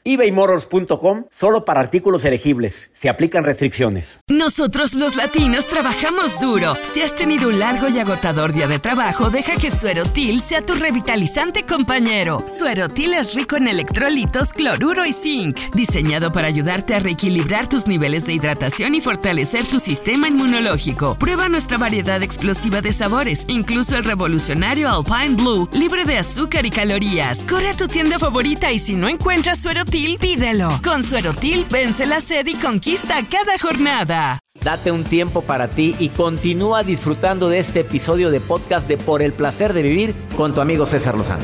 ebaymotors.com 0.03 1.25
solo 1.29 1.65
para 1.65 1.79
artículos 1.79 2.25
elegibles. 2.25 2.89
Se 2.93 3.09
aplican 3.09 3.43
restricciones. 3.43 4.21
Nosotros 4.27 4.93
los 4.93 5.15
latinos 5.15 5.67
trabajamos 5.67 6.39
duro. 6.39 6.75
Si 6.81 7.01
has 7.01 7.15
tenido 7.15 7.49
un 7.49 7.59
largo 7.59 7.87
y 7.87 7.99
agotador 7.99 8.53
día 8.53 8.67
de 8.67 8.79
trabajo, 8.79 9.29
deja 9.29 9.57
que 9.57 9.71
Suerotil 9.71 10.41
sea 10.41 10.61
tu 10.61 10.73
revitalizante 10.73 11.65
compañero. 11.65 12.43
Suerotil 12.47 13.13
es 13.13 13.35
rico 13.35 13.57
en 13.57 13.67
electrolitos, 13.67 14.53
cloruro 14.53 15.05
y 15.05 15.13
zinc, 15.13 15.57
diseñado 15.73 16.31
para 16.31 16.47
ayudarte 16.47 16.95
a 16.95 16.99
reequilibrar 16.99 17.67
tus 17.67 17.87
niveles 17.87 18.25
de 18.25 18.33
hidratación 18.33 18.95
y 18.95 19.01
fortalecer 19.01 19.67
tu 19.67 19.79
sistema 19.79 20.27
inmunológico. 20.27 21.15
Prueba 21.19 21.49
nuestra 21.49 21.77
variedad 21.77 22.23
explosiva 22.23 22.81
de 22.81 22.93
sabores, 22.93 23.45
incluso 23.47 23.97
el 23.97 24.03
revolucionario 24.03 24.89
Alpine 24.89 25.35
Blue, 25.35 25.69
libre 25.73 26.05
de 26.05 26.17
azúcar 26.17 26.65
y 26.65 26.71
calorías. 26.71 27.45
Corre 27.45 27.69
a 27.69 27.77
tu 27.77 27.87
tienda 27.87 28.17
favorita 28.17 28.71
y 28.71 28.79
si 28.79 28.95
no 28.95 29.07
encuentras 29.07 29.59
Suerotil, 29.59 29.90
pídelo. 29.91 30.79
Con 30.83 31.03
Suerotil, 31.03 31.65
vence 31.69 32.05
la 32.05 32.21
sed 32.21 32.47
y 32.47 32.55
conquista 32.55 33.15
cada 33.29 33.57
jornada. 33.57 34.39
Date 34.63 34.91
un 34.91 35.03
tiempo 35.03 35.41
para 35.41 35.67
ti 35.67 35.95
y 35.99 36.09
continúa 36.09 36.83
disfrutando 36.83 37.49
de 37.49 37.59
este 37.59 37.81
episodio 37.81 38.31
de 38.31 38.39
podcast 38.39 38.87
de 38.87 38.97
Por 38.97 39.21
el 39.21 39.33
placer 39.33 39.73
de 39.73 39.81
vivir 39.81 40.15
con 40.37 40.53
tu 40.53 40.61
amigo 40.61 40.85
César 40.85 41.15
Lozano. 41.15 41.43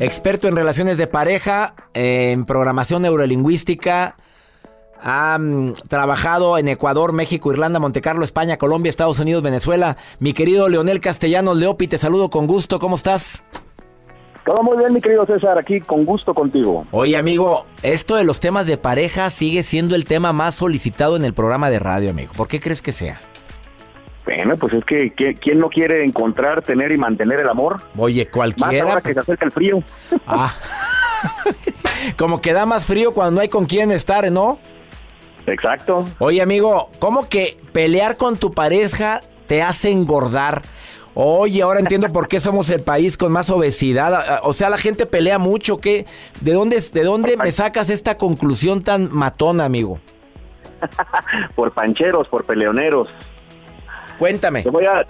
Experto 0.00 0.46
en 0.46 0.54
relaciones 0.54 0.96
de 0.96 1.08
pareja, 1.08 1.74
en 1.92 2.44
programación 2.44 3.02
neurolingüística, 3.02 4.16
ha 5.02 5.38
trabajado 5.88 6.58
en 6.58 6.68
Ecuador, 6.68 7.12
México, 7.12 7.52
Irlanda, 7.52 7.78
Montecarlo, 7.78 8.24
España, 8.24 8.56
Colombia, 8.56 8.90
Estados 8.90 9.18
Unidos, 9.20 9.42
Venezuela. 9.42 9.96
Mi 10.18 10.32
querido 10.32 10.68
Leonel 10.68 11.00
Castellanos 11.00 11.56
Leopi, 11.56 11.88
te 11.88 11.98
saludo 11.98 12.30
con 12.30 12.46
gusto. 12.46 12.78
¿Cómo 12.78 12.96
estás? 12.96 13.42
Todo 14.44 14.62
muy 14.62 14.78
bien, 14.78 14.94
mi 14.94 15.00
querido 15.02 15.26
César, 15.26 15.58
aquí 15.60 15.80
con 15.80 16.04
gusto 16.06 16.32
contigo. 16.32 16.86
Oye, 16.90 17.16
amigo, 17.18 17.66
esto 17.82 18.16
de 18.16 18.24
los 18.24 18.40
temas 18.40 18.66
de 18.66 18.78
pareja 18.78 19.28
sigue 19.30 19.62
siendo 19.62 19.94
el 19.94 20.06
tema 20.06 20.32
más 20.32 20.54
solicitado 20.54 21.16
en 21.16 21.24
el 21.26 21.34
programa 21.34 21.68
de 21.68 21.78
radio, 21.78 22.10
amigo. 22.10 22.32
¿Por 22.34 22.48
qué 22.48 22.58
crees 22.58 22.80
que 22.80 22.92
sea? 22.92 23.20
Bueno, 24.24 24.56
pues 24.56 24.72
es 24.74 24.84
que 24.84 25.14
¿qui- 25.14 25.38
¿quién 25.38 25.58
no 25.58 25.68
quiere 25.68 26.04
encontrar, 26.04 26.62
tener 26.62 26.92
y 26.92 26.98
mantener 26.98 27.40
el 27.40 27.48
amor? 27.48 27.82
Oye, 27.96 28.24
Más 28.24 28.32
cualquiera. 28.32 28.88
ahora 28.88 29.00
que 29.02 29.12
se 29.14 29.20
acerca 29.20 29.44
el 29.44 29.52
frío. 29.52 29.82
Ah. 30.26 30.54
Como 32.16 32.40
que 32.40 32.52
da 32.52 32.64
más 32.64 32.86
frío 32.86 33.12
cuando 33.12 33.32
no 33.36 33.40
hay 33.40 33.48
con 33.48 33.66
quién 33.66 33.90
estar, 33.90 34.30
¿no? 34.30 34.58
Exacto. 35.48 36.08
Oye, 36.18 36.42
amigo, 36.42 36.90
¿cómo 36.98 37.28
que 37.28 37.56
pelear 37.72 38.16
con 38.16 38.36
tu 38.36 38.52
pareja 38.52 39.20
te 39.46 39.62
hace 39.62 39.90
engordar? 39.90 40.62
Oye, 41.14 41.62
ahora 41.62 41.80
entiendo 41.80 42.08
por 42.12 42.28
qué 42.28 42.38
somos 42.38 42.70
el 42.70 42.80
país 42.80 43.16
con 43.16 43.32
más 43.32 43.50
obesidad. 43.50 44.14
Ah, 44.14 44.40
O 44.44 44.52
sea, 44.52 44.70
la 44.70 44.78
gente 44.78 45.04
pelea 45.04 45.38
mucho. 45.38 45.78
¿Qué? 45.78 46.06
¿De 46.40 46.52
dónde, 46.52 46.80
¿De 46.92 47.02
dónde 47.02 47.36
me 47.36 47.50
sacas 47.50 47.90
esta 47.90 48.16
conclusión 48.16 48.84
tan 48.84 49.12
matona, 49.12 49.64
amigo? 49.64 49.98
por 51.56 51.72
pancheros, 51.72 52.28
por 52.28 52.44
peleoneros. 52.44 53.08
Cuéntame. 54.18 54.62
Te 54.62 54.70
voy, 54.70 54.84
a, 54.84 55.04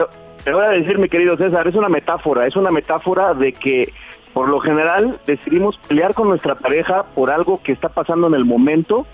te 0.44 0.53
voy 0.53 0.64
a 0.64 0.70
decir, 0.70 0.98
mi 0.98 1.09
querido 1.09 1.37
César, 1.37 1.68
es 1.68 1.74
una 1.74 1.88
metáfora, 1.90 2.46
es 2.46 2.57
una 2.57 2.70
metáfora 2.70 3.35
de 3.35 3.53
que 3.53 3.92
por 4.33 4.48
lo 4.48 4.61
general 4.61 5.20
decidimos 5.27 5.79
pelear 5.88 6.14
con 6.14 6.29
nuestra 6.29 6.55
pareja 6.55 7.05
por 7.14 7.31
algo 7.31 7.61
que 7.62 7.72
está 7.72 7.88
pasando 7.88 8.29
en 8.29 8.35
el 8.35 8.44
momento 8.44 9.07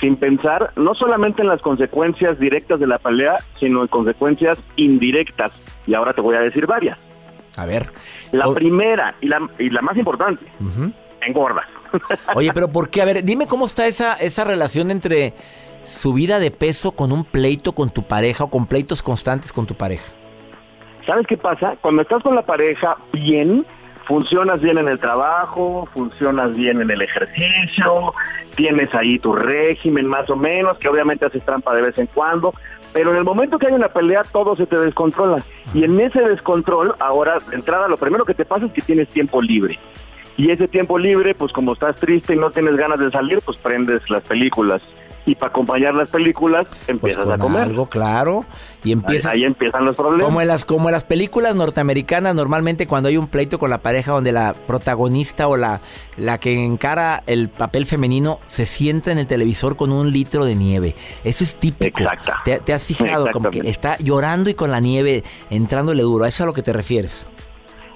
sin 0.00 0.16
pensar 0.16 0.72
no 0.76 0.94
solamente 0.94 1.42
en 1.42 1.48
las 1.48 1.60
consecuencias 1.60 2.38
directas 2.38 2.80
de 2.80 2.86
la 2.86 2.98
pelea, 2.98 3.36
sino 3.58 3.82
en 3.82 3.88
consecuencias 3.88 4.58
indirectas. 4.76 5.52
Y 5.86 5.94
ahora 5.94 6.12
te 6.12 6.20
voy 6.20 6.34
a 6.36 6.40
decir 6.40 6.66
varias. 6.66 6.98
A 7.56 7.66
ver. 7.66 7.92
La 8.32 8.50
primera 8.52 9.14
y 9.20 9.28
la, 9.28 9.48
y 9.58 9.70
la 9.70 9.82
más 9.82 9.96
importante, 9.96 10.44
engordas. 11.20 11.66
Oye, 12.34 12.50
pero 12.54 12.70
¿por 12.70 12.88
qué? 12.88 13.02
A 13.02 13.04
ver, 13.04 13.24
dime 13.24 13.46
cómo 13.46 13.66
está 13.66 13.86
esa, 13.86 14.14
esa 14.14 14.44
relación 14.44 14.90
entre 14.90 15.34
subida 15.82 16.38
de 16.38 16.50
peso 16.50 16.92
con 16.92 17.12
un 17.12 17.24
pleito 17.24 17.72
con 17.72 17.90
tu 17.90 18.02
pareja 18.02 18.44
o 18.44 18.50
con 18.50 18.66
pleitos 18.66 19.02
constantes 19.02 19.52
con 19.52 19.66
tu 19.66 19.74
pareja. 19.74 20.12
¿Sabes 21.06 21.26
qué 21.26 21.36
pasa? 21.36 21.76
Cuando 21.80 22.02
estás 22.02 22.22
con 22.22 22.34
la 22.34 22.42
pareja 22.42 22.96
bien, 23.12 23.66
funcionas 24.10 24.60
bien 24.60 24.76
en 24.76 24.88
el 24.88 24.98
trabajo, 24.98 25.88
funcionas 25.94 26.56
bien 26.56 26.80
en 26.80 26.90
el 26.90 27.00
ejercicio, 27.00 28.12
tienes 28.56 28.92
ahí 28.92 29.20
tu 29.20 29.32
régimen 29.32 30.08
más 30.08 30.28
o 30.30 30.34
menos, 30.34 30.78
que 30.78 30.88
obviamente 30.88 31.26
haces 31.26 31.44
trampa 31.44 31.72
de 31.76 31.82
vez 31.82 31.96
en 31.96 32.06
cuando, 32.06 32.52
pero 32.92 33.12
en 33.12 33.18
el 33.18 33.24
momento 33.24 33.56
que 33.56 33.68
hay 33.68 33.72
una 33.72 33.86
pelea 33.86 34.24
todo 34.24 34.56
se 34.56 34.66
te 34.66 34.76
descontrola. 34.78 35.44
Y 35.74 35.84
en 35.84 36.00
ese 36.00 36.22
descontrol, 36.22 36.96
ahora 36.98 37.36
de 37.50 37.54
entrada, 37.54 37.86
lo 37.86 37.96
primero 37.96 38.24
que 38.24 38.34
te 38.34 38.44
pasa 38.44 38.66
es 38.66 38.72
que 38.72 38.82
tienes 38.82 39.08
tiempo 39.10 39.40
libre. 39.40 39.78
Y 40.36 40.50
ese 40.50 40.66
tiempo 40.66 40.98
libre, 40.98 41.32
pues 41.36 41.52
como 41.52 41.74
estás 41.74 42.00
triste 42.00 42.34
y 42.34 42.36
no 42.36 42.50
tienes 42.50 42.74
ganas 42.74 42.98
de 42.98 43.12
salir, 43.12 43.40
pues 43.44 43.58
prendes 43.58 44.02
las 44.10 44.26
películas 44.26 44.82
y 45.26 45.34
para 45.34 45.50
acompañar 45.50 45.94
las 45.94 46.10
películas 46.10 46.68
empiezas 46.88 47.24
Pues 47.24 47.38
a 47.38 47.42
comer. 47.42 47.62
Algo 47.62 47.86
claro. 47.86 48.44
Y 48.82 48.92
empiezas. 48.92 49.32
Ahí, 49.32 49.40
ahí 49.40 49.44
empiezan 49.46 49.84
los 49.84 49.94
problemas. 49.94 50.24
Como 50.24 50.40
en, 50.40 50.48
las, 50.48 50.64
como 50.64 50.88
en 50.88 50.92
las 50.92 51.04
películas 51.04 51.54
norteamericanas, 51.54 52.34
normalmente 52.34 52.86
cuando 52.86 53.08
hay 53.08 53.16
un 53.16 53.28
pleito 53.28 53.58
con 53.58 53.70
la 53.70 53.78
pareja 53.78 54.12
donde 54.12 54.32
la 54.32 54.54
protagonista 54.66 55.48
o 55.48 55.56
la, 55.56 55.80
la 56.16 56.38
que 56.38 56.64
encara 56.64 57.22
el 57.26 57.48
papel 57.48 57.86
femenino 57.86 58.40
se 58.46 58.66
sienta 58.66 59.12
en 59.12 59.18
el 59.18 59.26
televisor 59.26 59.76
con 59.76 59.92
un 59.92 60.10
litro 60.10 60.44
de 60.44 60.54
nieve. 60.54 60.94
Eso 61.24 61.44
es 61.44 61.56
típico. 61.56 62.00
Exacto. 62.00 62.32
¿Te, 62.44 62.58
te 62.58 62.72
has 62.72 62.84
fijado? 62.84 63.30
Como 63.30 63.50
que 63.50 63.60
está 63.60 63.98
llorando 63.98 64.50
y 64.50 64.54
con 64.54 64.70
la 64.70 64.80
nieve 64.80 65.22
entrándole 65.50 66.02
duro. 66.02 66.24
¿A 66.24 66.28
eso 66.28 66.36
es 66.36 66.40
a 66.42 66.46
lo 66.46 66.52
que 66.54 66.62
te 66.62 66.72
refieres? 66.72 67.26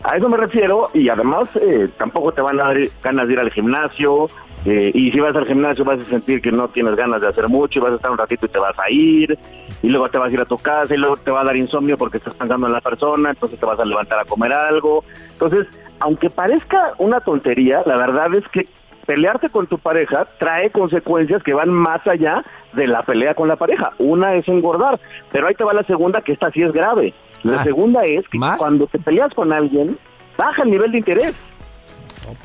A 0.02 0.18
eso 0.18 0.28
me 0.28 0.36
refiero 0.36 0.90
y 0.92 1.08
además 1.08 1.56
eh, 1.56 1.88
tampoco 1.96 2.30
te 2.32 2.42
van 2.42 2.60
a 2.60 2.64
dar 2.64 2.76
ganas 3.02 3.26
de 3.26 3.32
ir 3.32 3.38
al 3.40 3.50
gimnasio 3.50 4.28
eh, 4.64 4.90
y 4.94 5.10
si 5.12 5.20
vas 5.20 5.34
al 5.36 5.44
gimnasio 5.46 5.84
vas 5.84 5.98
a 5.98 6.02
sentir 6.02 6.40
que 6.40 6.50
no 6.50 6.68
tienes 6.68 6.94
ganas 6.96 7.20
de 7.20 7.28
hacer 7.28 7.48
mucho 7.48 7.78
y 7.78 7.82
vas 7.82 7.92
a 7.92 7.96
estar 7.96 8.10
un 8.10 8.18
ratito 8.18 8.46
y 8.46 8.48
te 8.48 8.58
vas 8.58 8.78
a 8.78 8.90
ir 8.90 9.38
y 9.82 9.88
luego 9.88 10.08
te 10.08 10.18
vas 10.18 10.30
a 10.30 10.34
ir 10.34 10.40
a 10.40 10.44
tu 10.46 10.56
casa 10.56 10.94
y 10.94 10.98
luego 10.98 11.16
te 11.16 11.30
va 11.30 11.42
a 11.42 11.44
dar 11.44 11.56
insomnio 11.56 11.98
porque 11.98 12.16
estás 12.18 12.34
pensando 12.34 12.66
en 12.66 12.72
la 12.72 12.80
persona, 12.80 13.30
entonces 13.30 13.58
te 13.60 13.66
vas 13.66 13.78
a 13.78 13.84
levantar 13.84 14.18
a 14.20 14.24
comer 14.24 14.52
algo. 14.52 15.04
Entonces, 15.32 15.66
aunque 16.00 16.30
parezca 16.30 16.94
una 16.98 17.20
tontería, 17.20 17.82
la 17.84 17.96
verdad 17.96 18.34
es 18.34 18.46
que 18.48 18.64
pelearte 19.06 19.50
con 19.50 19.66
tu 19.66 19.78
pareja 19.78 20.26
trae 20.38 20.70
consecuencias 20.70 21.42
que 21.42 21.52
van 21.52 21.68
más 21.68 22.06
allá 22.06 22.42
de 22.72 22.86
la 22.86 23.02
pelea 23.02 23.34
con 23.34 23.48
la 23.48 23.56
pareja. 23.56 23.92
Una 23.98 24.32
es 24.34 24.48
engordar, 24.48 24.98
pero 25.30 25.46
ahí 25.46 25.54
te 25.54 25.64
va 25.64 25.74
la 25.74 25.84
segunda 25.84 26.22
que 26.22 26.32
esta 26.32 26.50
sí 26.52 26.62
es 26.62 26.72
grave. 26.72 27.12
La 27.42 27.60
Ah, 27.60 27.64
segunda 27.64 28.02
es 28.04 28.26
que 28.28 28.38
cuando 28.56 28.86
te 28.86 28.98
peleas 28.98 29.34
con 29.34 29.52
alguien, 29.52 29.98
baja 30.38 30.62
el 30.62 30.70
nivel 30.70 30.92
de 30.92 30.98
interés. 30.98 31.34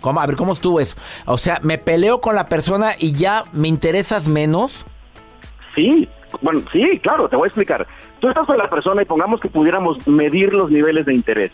¿Cómo? 0.02 0.20
A 0.20 0.26
ver, 0.26 0.36
¿cómo 0.36 0.54
estuvo 0.54 0.80
eso? 0.80 0.98
O 1.26 1.38
sea, 1.38 1.60
me 1.62 1.78
peleo 1.78 2.22
con 2.22 2.36
la 2.36 2.48
persona 2.48 2.92
y 2.98 3.14
ya 3.14 3.44
me 3.54 3.68
interesas 3.68 4.28
menos. 4.28 4.86
Sí, 5.76 6.08
bueno, 6.42 6.62
sí, 6.72 7.00
claro, 7.00 7.30
te 7.30 7.36
voy 7.36 7.46
a 7.46 7.48
explicar. 7.48 7.88
Tú 8.20 8.28
estás 8.28 8.46
con 8.46 8.58
la 8.58 8.70
persona 8.70 9.02
y 9.02 9.06
pongamos 9.06 9.40
que 9.40 9.50
pudiéramos 9.50 10.08
medir 10.08 10.54
los 10.54 10.70
niveles 10.70 11.06
de 11.06 11.14
interés. 11.14 11.52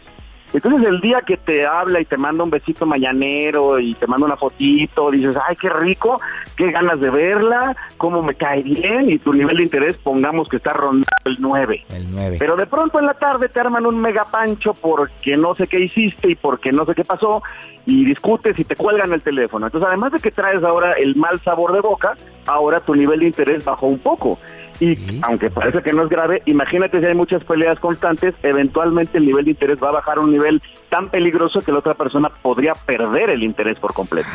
Entonces 0.53 0.87
el 0.87 1.01
día 1.01 1.21
que 1.21 1.37
te 1.37 1.65
habla 1.65 1.99
y 1.99 2.05
te 2.05 2.17
manda 2.17 2.43
un 2.43 2.49
besito 2.49 2.85
mañanero 2.85 3.79
y 3.79 3.93
te 3.93 4.07
manda 4.07 4.25
una 4.25 4.37
fotito, 4.37 5.11
dices, 5.11 5.35
ay, 5.47 5.55
qué 5.57 5.69
rico, 5.69 6.17
qué 6.55 6.71
ganas 6.71 6.99
de 6.99 7.09
verla, 7.09 7.75
cómo 7.97 8.21
me 8.21 8.35
cae 8.35 8.63
bien 8.63 9.09
y 9.09 9.17
tu 9.17 9.33
nivel 9.33 9.57
de 9.57 9.63
interés 9.63 9.97
pongamos 9.97 10.47
que 10.47 10.57
está 10.57 10.73
rondando 10.73 11.05
el 11.25 11.37
9. 11.39 11.85
El 11.89 12.11
9. 12.11 12.37
Pero 12.39 12.55
de 12.55 12.65
pronto 12.67 12.99
en 12.99 13.05
la 13.05 13.15
tarde 13.15 13.49
te 13.49 13.59
arman 13.59 13.85
un 13.85 13.99
mega 13.99 14.25
pancho 14.25 14.73
porque 14.73 15.35
no 15.37 15.55
sé 15.55 15.67
qué 15.67 15.79
hiciste 15.79 16.29
y 16.29 16.35
porque 16.35 16.71
no 16.71 16.85
sé 16.85 16.95
qué 16.95 17.03
pasó 17.03 17.41
y 17.85 18.05
discutes 18.05 18.57
y 18.57 18.63
te 18.63 18.75
cuelgan 18.75 19.13
el 19.13 19.21
teléfono. 19.21 19.67
Entonces, 19.67 19.87
además 19.87 20.11
de 20.13 20.19
que 20.19 20.31
traes 20.31 20.63
ahora 20.63 20.93
el 20.93 21.15
mal 21.15 21.39
sabor 21.41 21.73
de 21.73 21.81
boca, 21.81 22.15
ahora 22.47 22.79
tu 22.79 22.95
nivel 22.95 23.19
de 23.19 23.27
interés 23.27 23.63
bajó 23.63 23.87
un 23.87 23.99
poco. 23.99 24.39
Y 24.79 25.19
aunque 25.23 25.49
parece 25.49 25.81
que 25.81 25.93
no 25.93 26.03
es 26.03 26.09
grave, 26.09 26.41
imagínate 26.45 26.99
si 26.99 27.05
hay 27.05 27.15
muchas 27.15 27.43
peleas 27.43 27.79
constantes, 27.79 28.33
eventualmente 28.43 29.17
el 29.17 29.25
nivel 29.25 29.45
de 29.45 29.51
interés 29.51 29.77
va 29.81 29.89
a 29.89 29.93
bajar 29.93 30.17
a 30.17 30.21
un 30.21 30.31
nivel 30.31 30.61
tan 30.89 31.09
peligroso 31.09 31.61
que 31.61 31.71
la 31.71 31.79
otra 31.79 31.93
persona 31.93 32.29
podría 32.41 32.73
perder 32.75 33.29
el 33.29 33.43
interés 33.43 33.79
por 33.79 33.93
completo. 33.93 34.27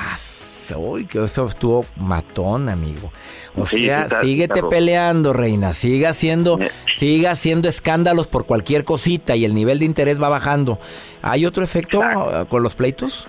Uy, 0.76 1.04
que 1.04 1.24
eso 1.24 1.46
estuvo 1.46 1.84
matón, 1.96 2.68
amigo. 2.68 3.10
O 3.56 3.66
Sí, 3.66 3.86
sea, 3.86 4.02
está- 4.02 4.20
síguete 4.20 4.54
está 4.60 4.68
peleando, 4.68 5.32
reina. 5.32 5.72
Siga 5.72 6.10
haciendo, 6.10 6.60
siga 6.94 7.32
haciendo 7.32 7.68
escándalos 7.68 8.28
por 8.28 8.46
cualquier 8.46 8.84
cosita 8.84 9.34
y 9.34 9.44
el 9.44 9.52
nivel 9.54 9.80
de 9.80 9.84
interés 9.86 10.22
va 10.22 10.28
bajando. 10.28 10.78
¿Hay 11.22 11.44
otro 11.44 11.64
efecto 11.64 12.00
eh, 12.02 12.46
con 12.48 12.62
los 12.62 12.76
pleitos? 12.76 13.28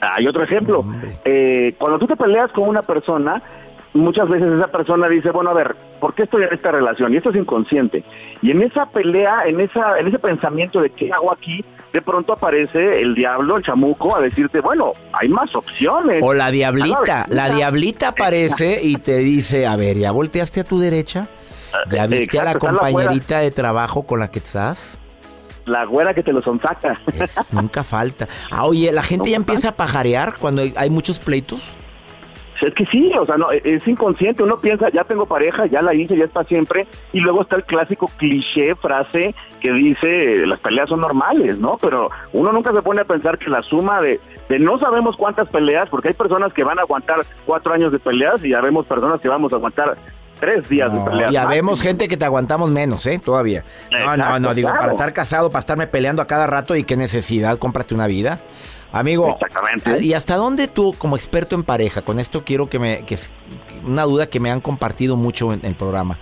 Hay 0.00 0.26
otro 0.26 0.42
ejemplo. 0.42 0.84
Eh, 1.24 1.74
cuando 1.78 2.00
tú 2.00 2.06
te 2.08 2.16
peleas 2.16 2.50
con 2.50 2.68
una 2.68 2.82
persona, 2.82 3.40
muchas 3.96 4.28
veces 4.28 4.48
esa 4.52 4.68
persona 4.68 5.08
dice, 5.08 5.30
bueno, 5.30 5.50
a 5.50 5.54
ver, 5.54 5.76
¿por 6.00 6.14
qué 6.14 6.24
estoy 6.24 6.44
en 6.44 6.52
esta 6.52 6.70
relación? 6.70 7.12
Y 7.12 7.16
esto 7.16 7.30
es 7.30 7.36
inconsciente. 7.36 8.04
Y 8.42 8.50
en 8.50 8.62
esa 8.62 8.86
pelea, 8.86 9.44
en 9.46 9.60
esa, 9.60 9.98
en 9.98 10.08
ese 10.08 10.18
pensamiento 10.18 10.80
de 10.80 10.90
qué 10.90 11.10
hago 11.12 11.32
aquí, 11.32 11.64
de 11.92 12.02
pronto 12.02 12.32
aparece 12.34 13.00
el 13.00 13.14
diablo, 13.14 13.56
el 13.56 13.64
chamuco, 13.64 14.14
a 14.14 14.20
decirte, 14.20 14.60
bueno, 14.60 14.92
hay 15.12 15.28
más 15.28 15.54
opciones. 15.54 16.22
O 16.22 16.34
la 16.34 16.50
diablita. 16.50 17.22
Ah, 17.22 17.26
La 17.28 17.48
diablita 17.50 18.08
aparece 18.08 18.80
y 18.82 18.96
te 18.96 19.18
dice, 19.18 19.66
a 19.66 19.76
ver, 19.76 19.96
¿ya 19.96 20.10
volteaste 20.10 20.60
a 20.60 20.64
tu 20.64 20.78
derecha? 20.78 21.28
¿Ya 21.90 22.06
viste 22.06 22.38
a 22.38 22.44
la 22.44 22.54
compañerita 22.56 23.40
de 23.40 23.50
trabajo 23.50 24.04
con 24.04 24.20
la 24.20 24.30
que 24.30 24.38
estás? 24.38 24.98
La 25.64 25.84
güera 25.84 26.14
que 26.14 26.22
te 26.22 26.32
lo 26.32 26.42
sonsaca. 26.42 26.92
Nunca 27.52 27.82
falta. 27.82 28.28
Ah, 28.50 28.66
oye, 28.66 28.92
¿la 28.92 29.02
gente 29.02 29.30
ya 29.30 29.36
empieza 29.36 29.70
a 29.70 29.76
pajarear 29.76 30.34
cuando 30.38 30.62
hay, 30.62 30.72
hay 30.76 30.90
muchos 30.90 31.18
pleitos? 31.18 31.76
Es 32.62 32.74
que 32.74 32.86
sí, 32.86 33.12
o 33.18 33.24
sea, 33.24 33.36
no, 33.36 33.50
e, 33.50 33.60
es 33.64 33.86
inconsciente. 33.86 34.42
Uno 34.42 34.56
piensa, 34.56 34.88
ya 34.90 35.04
tengo 35.04 35.26
pareja, 35.26 35.66
ya 35.66 35.82
la 35.82 35.94
hice, 35.94 36.16
ya 36.16 36.24
está 36.24 36.44
siempre. 36.44 36.86
Y 37.12 37.20
luego 37.20 37.42
está 37.42 37.56
el 37.56 37.64
clásico 37.64 38.10
cliché, 38.16 38.74
frase 38.76 39.34
que 39.60 39.72
dice, 39.72 40.46
las 40.46 40.60
peleas 40.60 40.88
son 40.88 41.00
normales, 41.00 41.58
¿no? 41.58 41.78
Pero 41.80 42.10
uno 42.32 42.52
nunca 42.52 42.72
se 42.72 42.82
pone 42.82 43.00
a 43.00 43.04
pensar 43.04 43.38
que 43.38 43.50
la 43.50 43.62
suma 43.62 44.00
de, 44.00 44.20
de 44.48 44.58
no 44.58 44.78
sabemos 44.78 45.16
cuántas 45.16 45.48
peleas, 45.48 45.88
porque 45.88 46.08
hay 46.08 46.14
personas 46.14 46.52
que 46.52 46.64
van 46.64 46.78
a 46.78 46.82
aguantar 46.82 47.24
cuatro 47.44 47.72
años 47.72 47.92
de 47.92 47.98
peleas 47.98 48.44
y 48.44 48.50
ya 48.50 48.60
vemos 48.60 48.86
personas 48.86 49.20
que 49.20 49.28
vamos 49.28 49.52
a 49.52 49.56
aguantar 49.56 49.96
tres 50.38 50.68
días 50.68 50.92
de 50.92 51.00
peleas. 51.00 51.32
ya 51.32 51.46
vemos 51.46 51.80
gente 51.80 52.08
que 52.08 52.16
te 52.16 52.24
aguantamos 52.24 52.70
menos, 52.70 53.06
¿eh? 53.06 53.18
Todavía. 53.18 53.64
No, 53.90 54.16
no, 54.16 54.38
no, 54.38 54.54
digo, 54.54 54.68
claro. 54.68 54.80
para 54.80 54.92
estar 54.92 55.12
casado, 55.12 55.50
para 55.50 55.60
estarme 55.60 55.86
peleando 55.86 56.22
a 56.22 56.26
cada 56.26 56.46
rato 56.46 56.76
y 56.76 56.84
qué 56.84 56.96
necesidad, 56.96 57.58
cómprate 57.58 57.94
una 57.94 58.06
vida. 58.06 58.38
Amigo, 58.98 59.28
Exactamente. 59.40 60.04
¿y 60.04 60.14
hasta 60.14 60.36
dónde 60.36 60.68
tú, 60.68 60.94
como 60.96 61.16
experto 61.16 61.54
en 61.54 61.64
pareja, 61.64 62.02
con 62.02 62.18
esto 62.18 62.44
quiero 62.44 62.68
que 62.68 62.78
me, 62.78 63.04
que 63.04 63.14
es 63.14 63.30
una 63.84 64.04
duda 64.04 64.28
que 64.28 64.40
me 64.40 64.50
han 64.50 64.60
compartido 64.60 65.16
mucho 65.16 65.52
en 65.52 65.64
el 65.64 65.74
programa, 65.74 66.18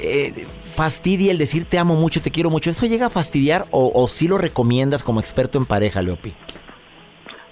eh, 0.00 0.46
fastidia 0.62 1.30
el 1.32 1.38
decir 1.38 1.64
te 1.64 1.78
amo 1.78 1.94
mucho, 1.94 2.20
te 2.22 2.30
quiero 2.30 2.50
mucho, 2.50 2.70
¿eso 2.70 2.86
llega 2.86 3.06
a 3.06 3.10
fastidiar 3.10 3.64
o, 3.70 3.92
o 3.94 4.08
sí 4.08 4.28
lo 4.28 4.38
recomiendas 4.38 5.02
como 5.04 5.20
experto 5.20 5.58
en 5.58 5.66
pareja, 5.66 6.02
Leopi? 6.02 6.34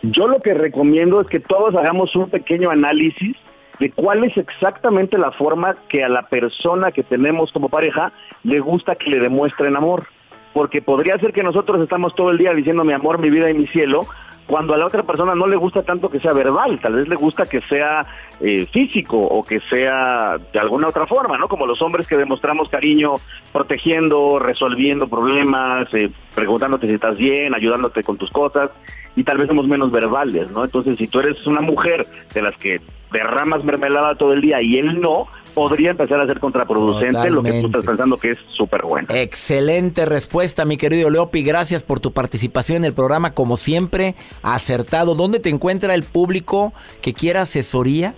Yo 0.02 0.28
lo 0.28 0.40
que 0.40 0.54
recomiendo 0.54 1.20
es 1.20 1.26
que 1.28 1.40
todos 1.40 1.74
hagamos 1.74 2.14
un 2.16 2.30
pequeño 2.30 2.70
análisis 2.70 3.36
de 3.80 3.90
cuál 3.90 4.24
es 4.24 4.36
exactamente 4.36 5.18
la 5.18 5.32
forma 5.32 5.76
que 5.88 6.04
a 6.04 6.08
la 6.08 6.28
persona 6.28 6.92
que 6.92 7.02
tenemos 7.02 7.50
como 7.50 7.68
pareja 7.68 8.12
le 8.44 8.60
gusta 8.60 8.94
que 8.94 9.10
le 9.10 9.18
demuestren 9.18 9.76
amor. 9.76 10.06
Porque 10.52 10.82
podría 10.82 11.18
ser 11.18 11.32
que 11.32 11.42
nosotros 11.42 11.80
estamos 11.80 12.14
todo 12.14 12.30
el 12.30 12.38
día 12.38 12.52
diciendo 12.52 12.84
mi 12.84 12.92
amor, 12.92 13.18
mi 13.18 13.30
vida 13.30 13.50
y 13.50 13.54
mi 13.54 13.66
cielo, 13.68 14.06
cuando 14.50 14.74
a 14.74 14.76
la 14.76 14.86
otra 14.86 15.04
persona 15.04 15.36
no 15.36 15.46
le 15.46 15.54
gusta 15.54 15.84
tanto 15.84 16.10
que 16.10 16.18
sea 16.18 16.32
verbal, 16.32 16.80
tal 16.80 16.96
vez 16.96 17.06
le 17.06 17.14
gusta 17.14 17.48
que 17.48 17.60
sea 17.62 18.04
eh, 18.40 18.66
físico 18.72 19.16
o 19.16 19.44
que 19.44 19.60
sea 19.70 20.38
de 20.52 20.58
alguna 20.58 20.88
otra 20.88 21.06
forma, 21.06 21.38
¿no? 21.38 21.46
Como 21.46 21.66
los 21.66 21.80
hombres 21.82 22.08
que 22.08 22.16
demostramos 22.16 22.68
cariño 22.68 23.14
protegiendo, 23.52 24.40
resolviendo 24.40 25.06
problemas, 25.06 25.86
eh, 25.94 26.10
preguntándote 26.34 26.88
si 26.88 26.94
estás 26.94 27.16
bien, 27.16 27.54
ayudándote 27.54 28.02
con 28.02 28.18
tus 28.18 28.28
cosas, 28.32 28.72
y 29.14 29.22
tal 29.22 29.38
vez 29.38 29.46
somos 29.46 29.68
menos 29.68 29.92
verbales, 29.92 30.50
¿no? 30.50 30.64
Entonces, 30.64 30.98
si 30.98 31.06
tú 31.06 31.20
eres 31.20 31.46
una 31.46 31.60
mujer 31.60 32.04
de 32.34 32.42
las 32.42 32.56
que 32.56 32.80
derramas 33.12 33.62
mermelada 33.62 34.16
todo 34.16 34.32
el 34.32 34.40
día 34.40 34.60
y 34.60 34.78
él 34.78 35.00
no, 35.00 35.28
podría 35.50 35.90
empezar 35.90 36.20
a 36.20 36.26
ser 36.26 36.40
contraproducente 36.40 37.30
lo 37.30 37.42
que 37.42 37.60
tú 37.60 37.66
estás 37.66 37.84
pensando 37.84 38.16
que 38.16 38.30
es 38.30 38.38
súper 38.56 38.82
bueno. 38.82 39.08
Excelente 39.10 40.04
respuesta, 40.04 40.64
mi 40.64 40.76
querido 40.76 41.10
Leopi. 41.10 41.42
Gracias 41.42 41.82
por 41.82 42.00
tu 42.00 42.12
participación 42.12 42.78
en 42.78 42.84
el 42.84 42.94
programa, 42.94 43.34
como 43.34 43.56
siempre, 43.56 44.14
acertado. 44.42 45.14
¿Dónde 45.14 45.40
te 45.40 45.48
encuentra 45.48 45.94
el 45.94 46.02
público 46.02 46.72
que 47.02 47.14
quiera 47.14 47.42
asesoría 47.42 48.14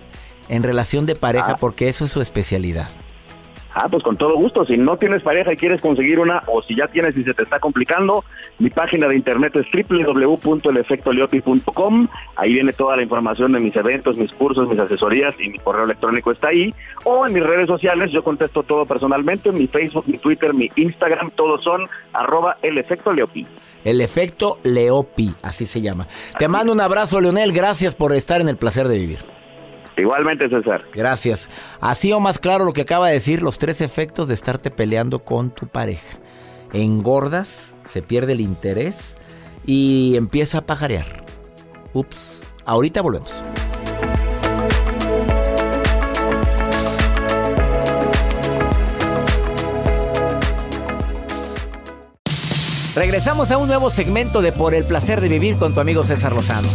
en 0.49 0.63
relación 0.63 1.05
de 1.05 1.15
pareja? 1.15 1.51
Ah. 1.51 1.57
Porque 1.59 1.89
eso 1.89 2.05
es 2.05 2.11
su 2.11 2.21
especialidad. 2.21 2.89
Ah, 3.73 3.87
pues 3.89 4.03
con 4.03 4.17
todo 4.17 4.35
gusto. 4.35 4.65
Si 4.65 4.77
no 4.77 4.97
tienes 4.97 5.23
pareja 5.23 5.53
y 5.53 5.55
quieres 5.55 5.79
conseguir 5.81 6.19
una, 6.19 6.43
o 6.47 6.61
si 6.61 6.75
ya 6.75 6.87
tienes 6.87 7.15
y 7.17 7.23
se 7.23 7.33
te 7.33 7.43
está 7.43 7.59
complicando, 7.59 8.23
mi 8.59 8.69
página 8.69 9.07
de 9.07 9.15
internet 9.15 9.55
es 9.55 9.65
www.elefectoleopi.com. 9.89 12.07
Ahí 12.35 12.53
viene 12.53 12.73
toda 12.73 12.95
la 12.95 13.01
información 13.03 13.53
de 13.53 13.59
mis 13.59 13.75
eventos, 13.75 14.19
mis 14.19 14.31
cursos, 14.33 14.67
mis 14.67 14.79
asesorías 14.79 15.33
y 15.39 15.49
mi 15.49 15.57
correo 15.59 15.85
electrónico 15.85 16.31
está 16.31 16.49
ahí. 16.49 16.73
O 17.05 17.25
en 17.25 17.33
mis 17.33 17.43
redes 17.43 17.65
sociales, 17.67 18.11
yo 18.11 18.23
contesto 18.23 18.61
todo 18.63 18.85
personalmente. 18.85 19.51
Mi 19.51 19.65
Facebook, 19.67 20.05
mi 20.07 20.19
Twitter, 20.19 20.53
mi 20.53 20.69
Instagram, 20.75 21.31
todos 21.31 21.63
son 21.63 21.89
arroba 22.13 22.57
el 22.61 22.77
efecto 22.77 23.11
Leopi. 23.11 23.47
El 23.83 23.99
efecto 24.01 24.59
Leopi, 24.63 25.33
así 25.41 25.65
se 25.65 25.81
llama. 25.81 26.05
Te 26.37 26.47
mando 26.47 26.71
un 26.73 26.81
abrazo, 26.81 27.19
Leonel. 27.19 27.51
Gracias 27.51 27.95
por 27.95 28.13
estar 28.13 28.41
en 28.41 28.49
el 28.49 28.57
placer 28.57 28.87
de 28.87 28.99
vivir. 28.99 29.17
Igualmente, 29.97 30.49
César. 30.49 30.85
Gracias. 30.93 31.49
Así 31.79 32.11
o 32.11 32.19
más 32.19 32.39
claro 32.39 32.65
lo 32.65 32.73
que 32.73 32.81
acaba 32.81 33.07
de 33.07 33.13
decir, 33.13 33.41
los 33.41 33.57
tres 33.57 33.81
efectos 33.81 34.27
de 34.27 34.33
estarte 34.33 34.71
peleando 34.71 35.19
con 35.19 35.51
tu 35.51 35.67
pareja. 35.67 36.17
Engordas, 36.73 37.75
se 37.87 38.01
pierde 38.01 38.33
el 38.33 38.41
interés 38.41 39.15
y 39.65 40.15
empieza 40.15 40.59
a 40.59 40.61
pajarear. 40.61 41.23
Ups, 41.93 42.43
ahorita 42.65 43.01
volvemos. 43.01 43.43
Regresamos 52.95 53.49
a 53.49 53.57
un 53.57 53.67
nuevo 53.67 53.89
segmento 53.89 54.41
de 54.41 54.51
Por 54.51 54.75
el 54.75 54.83
placer 54.83 55.19
de 55.19 55.27
vivir 55.27 55.57
con 55.57 55.73
tu 55.73 55.79
amigo 55.79 56.03
César 56.03 56.33
Lozano. 56.33 56.67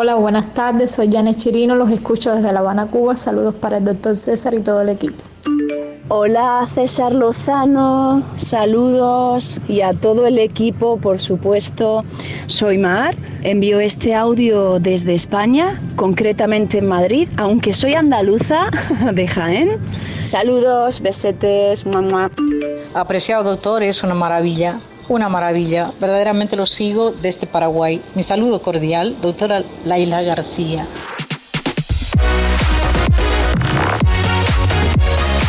Hola, 0.00 0.14
buenas 0.14 0.54
tardes. 0.54 0.92
Soy 0.92 1.10
Janet 1.10 1.34
Chirino. 1.34 1.74
Los 1.74 1.90
escucho 1.90 2.32
desde 2.32 2.52
La 2.52 2.60
Habana, 2.60 2.86
Cuba. 2.86 3.16
Saludos 3.16 3.56
para 3.56 3.78
el 3.78 3.84
doctor 3.84 4.14
César 4.14 4.54
y 4.54 4.62
todo 4.62 4.80
el 4.82 4.90
equipo. 4.90 5.24
Hola 6.06 6.68
César 6.72 7.12
Lozano, 7.12 8.22
saludos 8.36 9.60
y 9.66 9.80
a 9.80 9.92
todo 9.92 10.28
el 10.28 10.38
equipo, 10.38 10.98
por 10.98 11.18
supuesto. 11.18 12.04
Soy 12.46 12.78
Mar, 12.78 13.16
envío 13.42 13.80
este 13.80 14.14
audio 14.14 14.78
desde 14.78 15.14
España, 15.14 15.80
concretamente 15.96 16.78
en 16.78 16.86
Madrid, 16.86 17.28
aunque 17.36 17.72
soy 17.72 17.94
andaluza 17.94 18.70
de 19.12 19.26
Jaén. 19.26 19.78
Saludos, 20.22 21.00
besetes, 21.00 21.84
mamá. 21.84 22.30
Apreciado 22.94 23.42
doctor, 23.42 23.82
es 23.82 24.04
una 24.04 24.14
maravilla, 24.14 24.80
una 25.08 25.28
maravilla. 25.28 25.92
Verdaderamente 26.00 26.56
lo 26.56 26.66
sigo 26.66 27.10
desde 27.12 27.46
Paraguay. 27.46 28.02
Mi 28.14 28.22
saludo 28.22 28.62
cordial, 28.62 29.16
doctora 29.20 29.64
Laila 29.84 30.22
García. 30.22 30.86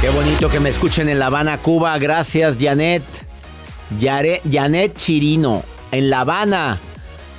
Qué 0.01 0.09
bonito 0.09 0.49
que 0.49 0.59
me 0.59 0.69
escuchen 0.69 1.09
en 1.09 1.19
La 1.19 1.25
Habana, 1.27 1.57
Cuba. 1.57 1.97
Gracias, 1.99 2.57
Janet. 2.59 3.03
Yare- 3.99 4.41
Janet 4.49 4.95
Chirino, 4.95 5.63
en 5.91 6.09
La 6.09 6.21
Habana. 6.21 6.79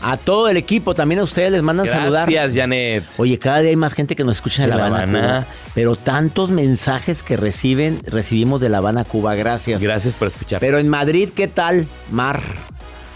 A 0.03 0.17
todo 0.17 0.49
el 0.49 0.57
equipo, 0.57 0.95
también 0.95 1.21
a 1.21 1.25
ustedes 1.25 1.53
les 1.53 1.63
mandan 1.63 1.87
saludar. 1.87 2.31
Gracias, 2.31 2.55
Janet. 2.55 3.05
Oye, 3.19 3.39
cada 3.39 3.61
día 3.61 3.71
hay 3.71 3.77
más 3.77 3.93
gente 3.93 4.17
que 4.17 4.25
nos 4.25 4.37
escucha 4.37 4.63
De 4.63 4.69
La 4.69 4.75
Habana, 4.77 5.03
Habana. 5.03 5.21
Cuba. 5.21 5.47
Pero 5.75 5.97
tantos 5.97 6.51
mensajes 6.51 7.23
que 7.23 7.37
reciben, 7.37 8.01
recibimos 8.07 8.61
de 8.61 8.71
La 8.71 8.79
Habana, 8.79 9.05
Cuba. 9.05 9.35
Gracias. 9.35 9.83
Gracias 9.83 10.15
por 10.15 10.29
escuchar. 10.29 10.61
Pero 10.61 10.79
en 10.79 10.89
Madrid, 10.89 11.31
¿qué 11.35 11.49
tal? 11.49 11.87
Mar. 12.11 12.41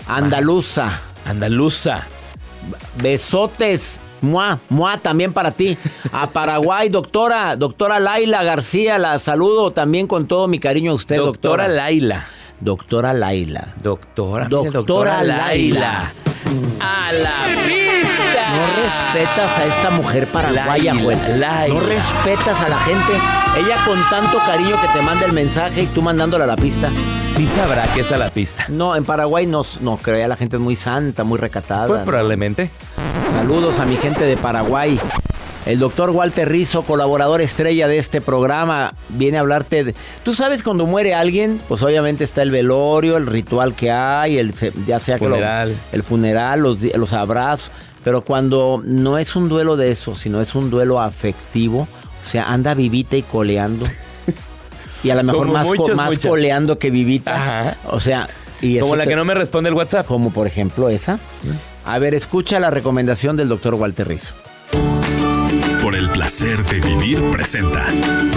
Andaluza. 0.07 1.01
Andaluza. 1.25 2.03
Besotes. 3.01 4.01
Mua, 4.21 4.59
mua 4.71 4.99
también 4.99 5.33
para 5.35 5.51
ti. 5.51 5.77
A 6.13 6.31
Paraguay, 6.31 6.89
doctora, 6.89 7.57
doctora 7.57 8.01
Laila 8.01 8.43
García, 8.43 8.97
la 8.97 9.19
saludo 9.19 9.71
también 9.73 10.07
con 10.07 10.27
todo 10.27 10.49
mi 10.49 10.59
cariño 10.59 10.93
a 10.93 10.95
usted, 10.95 11.17
doctora. 11.17 11.65
Doctora 11.65 11.69
Laila. 11.69 12.27
Doctora 12.61 13.13
Laila. 13.13 13.75
Doctora. 13.83 14.49
Doctora, 14.49 14.71
doctora 14.71 15.25
Laila. 15.25 16.13
A 16.81 17.13
la 17.13 17.45
pista. 17.67 18.51
No 18.55 18.67
respetas 18.83 19.59
a 19.59 19.65
esta 19.67 19.91
mujer 19.91 20.27
paraguaya, 20.29 20.95
güey. 20.95 21.17
No 21.69 21.81
respetas 21.81 22.61
a 22.61 22.69
la 22.69 22.79
gente. 22.79 23.13
Ella 23.57 23.85
con 23.85 23.99
tanto 24.11 24.39
cariño 24.39 24.81
que 24.81 24.89
te 24.89 25.03
manda 25.03 25.27
el 25.27 25.33
mensaje 25.33 25.83
y 25.83 25.87
tú 25.87 26.03
mandándola 26.03 26.45
a 26.45 26.47
la 26.47 26.57
pista. 26.57 26.91
Sí 27.35 27.47
sabrá 27.49 27.87
que 27.95 28.03
es 28.03 28.13
a 28.13 28.17
la 28.17 28.31
pista. 28.31 28.67
No, 28.69 28.95
en 28.95 29.05
Paraguay 29.05 29.47
no, 29.47 29.63
no 29.81 29.97
creo, 29.97 30.19
ya 30.19 30.29
la 30.29 30.37
gente 30.37 30.57
es 30.57 30.63
muy 30.63 30.77
santa, 30.77 31.25
muy 31.25 31.39
recatada. 31.39 31.87
Pues 31.87 32.03
probablemente. 32.03 32.71
Saludos 33.33 33.81
a 33.81 33.87
mi 33.87 33.97
gente 33.97 34.25
de 34.25 34.37
Paraguay. 34.37 35.01
El 35.67 35.79
doctor 35.79 36.11
Walter 36.11 36.47
Rizzo, 36.49 36.83
colaborador 36.83 37.41
estrella 37.41 37.89
de 37.89 37.97
este 37.99 38.21
programa, 38.21 38.93
viene 39.09 39.39
a 39.39 39.41
hablarte 39.41 39.83
de... 39.83 39.95
Tú 40.23 40.35
sabes 40.35 40.63
cuando 40.63 40.85
muere 40.85 41.15
alguien, 41.15 41.59
pues 41.69 41.83
obviamente 41.83 42.23
está 42.23 42.43
el 42.43 42.51
velorio, 42.51 43.17
el 43.17 43.27
ritual 43.27 43.75
que 43.75 43.91
hay, 43.91 44.37
el 44.37 44.53
ya 44.87 44.99
sea 44.99 45.19
que 45.19 45.25
lo- 45.27 45.37
Funeral. 45.37 45.75
el 45.93 46.03
funeral, 46.03 46.61
los, 46.61 47.13
abrazos, 47.15 47.71
pero 48.03 48.21
cuando 48.23 48.83
no 48.85 49.17
es 49.17 49.35
un 49.37 49.49
duelo 49.49 49.77
de 49.79 49.91
eso, 49.91 50.15
sino 50.15 50.43
es 50.43 50.55
un 50.55 50.69
duelo 50.69 51.01
afectivo, 51.01 51.89
o 52.23 52.29
sea, 52.29 52.45
anda 52.53 52.75
vivita 52.75 53.17
y 53.17 53.23
coleando. 53.23 53.87
Y 55.03 55.09
a 55.09 55.15
lo 55.15 55.23
mejor 55.25 55.47
Como 55.47 55.53
más, 55.55 55.67
co- 55.67 55.95
más 55.95 56.11
muchos. 56.11 56.27
coleando 56.27 56.79
que 56.79 56.91
vivita. 56.91 57.35
Ajá. 57.35 57.77
O 57.87 58.01
sea, 58.01 58.29
y 58.61 58.79
Como 58.81 58.97
la 58.97 59.05
te- 59.05 59.11
que 59.11 59.17
no 59.17 59.25
me 59.25 59.33
responde 59.33 59.71
el 59.71 59.75
WhatsApp. 59.75 60.07
como 60.07 60.31
por 60.31 60.47
ejemplo 60.47 60.91
esa. 60.91 61.19
A 61.87 61.99
ver, 61.99 62.13
escucha 62.15 62.61
la 62.61 62.69
recomendación 62.71 63.37
del 63.37 63.49
doctor 63.49 63.73
Walter 63.75 64.07
Rizzo. 64.09 64.35
Por 65.85 65.97
el 65.97 66.09
placer 66.09 66.65
de 66.65 66.81
vivir 66.81 67.21
presenta. 67.31 67.85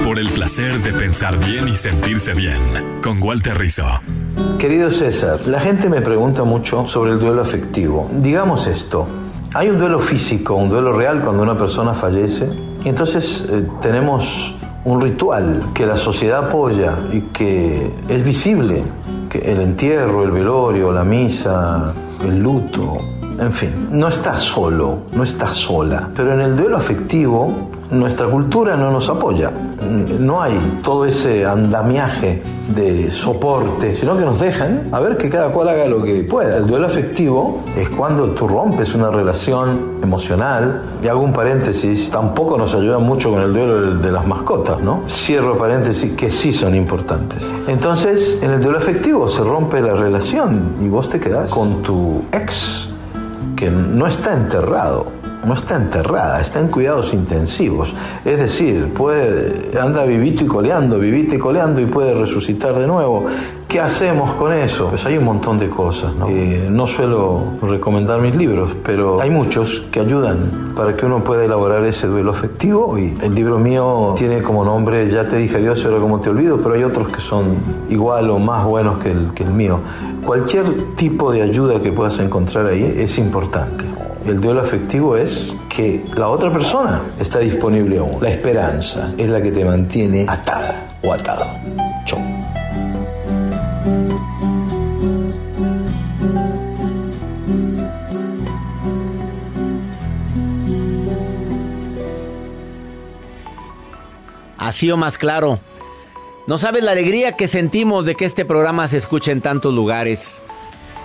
Por 0.04 0.20
el 0.20 0.28
placer 0.28 0.84
de 0.84 0.92
pensar 0.92 1.40
bien 1.40 1.70
y 1.70 1.78
sentirse 1.78 2.34
bien. 2.34 2.60
Con 3.02 3.24
Walter 3.24 3.58
Rizzo. 3.58 3.86
Querido 4.60 4.92
César, 4.92 5.40
la 5.48 5.62
gente 5.62 5.88
me 5.88 6.02
pregunta 6.02 6.44
mucho 6.44 6.90
sobre 6.90 7.14
el 7.14 7.20
duelo 7.20 7.42
afectivo. 7.42 8.10
Digamos 8.16 8.68
esto, 8.68 9.08
hay 9.54 9.70
un 9.70 9.80
duelo 9.80 10.00
físico, 10.00 10.56
un 10.56 10.70
duelo 10.70 10.92
real 10.92 11.22
cuando 11.24 11.42
una 11.42 11.58
persona 11.58 11.94
fallece, 11.94 12.50
y 12.84 12.90
entonces 12.90 13.46
eh, 13.50 13.66
tenemos 13.82 14.54
un 14.84 15.00
ritual 15.00 15.72
que 15.74 15.86
la 15.86 15.96
sociedad 15.96 16.50
apoya 16.50 16.98
y 17.14 17.22
que 17.22 17.94
es 18.10 18.26
visible, 18.26 18.84
que 19.30 19.38
el 19.38 19.62
entierro, 19.62 20.26
el 20.26 20.32
velorio, 20.32 20.92
la 20.92 21.06
misa, 21.06 21.94
el 22.26 22.40
luto, 22.40 22.98
en 23.40 23.52
fin, 23.52 23.88
no 23.92 24.08
está 24.08 24.40
solo, 24.40 25.00
no 25.14 25.24
está 25.24 25.52
sola, 25.52 26.10
pero 26.16 26.34
en 26.34 26.42
el 26.42 26.58
duelo 26.58 26.78
afectivo 26.78 27.70
nuestra 27.92 28.28
cultura 28.28 28.76
no 28.76 28.92
nos 28.92 29.08
apoya. 29.10 29.52
No 30.20 30.42
hay 30.42 30.80
todo 30.84 31.06
ese 31.06 31.46
andamiaje 31.46 32.42
de 32.76 33.10
soporte, 33.12 33.96
sino 33.96 34.18
que 34.18 34.26
nos 34.26 34.40
dejan 34.40 34.90
a 34.92 35.00
ver 35.00 35.16
que 35.18 35.30
cada 35.30 35.52
cual 35.52 35.70
haga 35.70 35.86
lo 35.86 36.04
que 36.04 36.24
pueda. 36.24 36.58
El 36.58 36.68
duelo 36.68 36.88
afectivo 36.88 37.62
es 37.78 37.88
cuando 37.90 38.26
tú 38.32 38.48
rompes 38.48 38.94
una 38.94 39.10
relación 39.10 39.98
emocional, 40.04 40.82
y 41.04 41.08
hago 41.08 41.22
un 41.22 41.32
paréntesis, 41.32 42.10
tampoco 42.10 42.58
nos 42.58 42.74
ayuda 42.76 42.98
mucho 43.00 43.32
con 43.32 43.42
el 43.42 43.54
duelo 43.54 43.82
de- 43.82 43.98
de 44.08 44.12
las 44.12 44.26
mascotas, 44.28 44.82
¿no? 44.82 45.04
Cierro 45.08 45.58
paréntesis 45.58 46.12
que 46.14 46.30
sí 46.30 46.52
son 46.52 46.76
importantes. 46.76 47.44
Entonces, 47.68 48.40
en 48.42 48.52
el 48.52 48.62
duelo 48.62 48.80
afectivo 48.80 49.30
se 49.30 49.44
rompe 49.44 49.82
la 49.82 49.94
relación 49.94 50.74
y 50.82 50.88
vos 50.90 51.08
te 51.10 51.20
quedás 51.20 51.50
con 51.52 51.82
tu 51.82 52.24
ex 52.34 52.87
que 53.58 53.70
no 53.70 54.08
está 54.08 54.34
enterrado, 54.34 55.12
no 55.46 55.54
está 55.54 55.76
enterrada, 55.76 56.42
está 56.42 56.60
en 56.60 56.68
cuidados 56.68 57.14
intensivos. 57.14 57.94
Es 58.26 58.40
decir, 58.40 58.92
puede, 58.94 59.72
anda 59.80 60.04
vivito 60.04 60.44
y 60.44 60.48
coleando, 60.48 61.00
vivito 61.00 61.36
y 61.36 61.38
coleando 61.38 61.82
y 61.82 61.86
puede 61.86 62.14
resucitar 62.14 62.78
de 62.78 62.88
nuevo. 62.88 63.26
¿Qué 63.68 63.82
hacemos 63.82 64.36
con 64.36 64.54
eso? 64.54 64.88
Pues 64.90 65.06
hay 65.06 65.18
un 65.18 65.26
montón 65.26 65.60
de 65.60 65.70
cosas. 65.70 66.16
¿no? 66.16 66.28
Eh, 66.30 66.70
suelo 66.88 67.54
recomendar 67.62 68.22
mis 68.22 68.36
libros, 68.36 68.70
pero 68.84 69.22
hay 69.22 69.30
muchos 69.30 69.84
que 69.92 70.00
ayudan 70.00 70.74
para 70.76 70.96
que 70.96 71.06
uno 71.06 71.24
pueda 71.24 71.44
elaborar 71.44 71.84
ese 71.84 72.08
duelo 72.08 72.32
afectivo. 72.32 72.98
Y 72.98 73.18
el 73.22 73.36
libro 73.36 73.60
mío 73.60 74.16
tiene 74.18 74.42
como 74.42 74.64
nombre 74.64 75.10
Ya 75.12 75.28
te 75.28 75.38
dije 75.38 75.58
adiós, 75.58 75.84
ahora 75.86 76.00
como 76.00 76.22
te 76.22 76.30
olvido, 76.30 76.58
pero 76.58 76.76
hay 76.76 76.84
otros 76.84 77.12
que 77.12 77.20
son 77.20 77.58
igual 77.90 78.30
o 78.30 78.40
más 78.40 78.66
buenos 78.66 79.00
que 79.00 79.12
el, 79.12 79.34
que 79.34 79.44
el 79.44 79.52
mío. 79.52 79.80
Cualquier 80.26 80.96
tipo 80.96 81.32
de 81.32 81.42
ayuda 81.42 81.82
que 81.82 81.92
puedas 81.92 82.20
encontrar 82.20 82.68
ahí 82.68 82.96
es 82.98 83.18
importante. 83.18 83.86
El 84.28 84.42
duelo 84.42 84.60
afectivo 84.60 85.16
es 85.16 85.48
que 85.70 86.04
la 86.18 86.28
otra 86.28 86.52
persona 86.52 87.02
está 87.18 87.40
disponible 87.40 87.98
aún. 87.98 88.22
La 88.22 88.30
esperanza 88.30 89.14
es 89.18 89.30
la 89.30 89.42
que 89.42 89.52
te 89.52 89.64
mantiene 89.64 90.26
atada 90.28 90.98
o 91.02 91.14
atado. 91.14 91.48
Chau. 92.06 92.20
Así 104.58 104.92
o 104.92 104.98
más 104.98 105.18
claro. 105.18 105.62
No 106.48 106.58
sabes 106.58 106.84
la 106.84 106.92
alegría 106.92 107.38
que 107.38 107.48
sentimos 107.48 108.06
de 108.06 108.16
que 108.16 108.26
este 108.26 108.44
programa 108.44 108.90
se 108.90 108.98
escuche 108.98 109.32
en 109.32 109.40
tantos 109.40 109.74
lugares. 109.74 110.42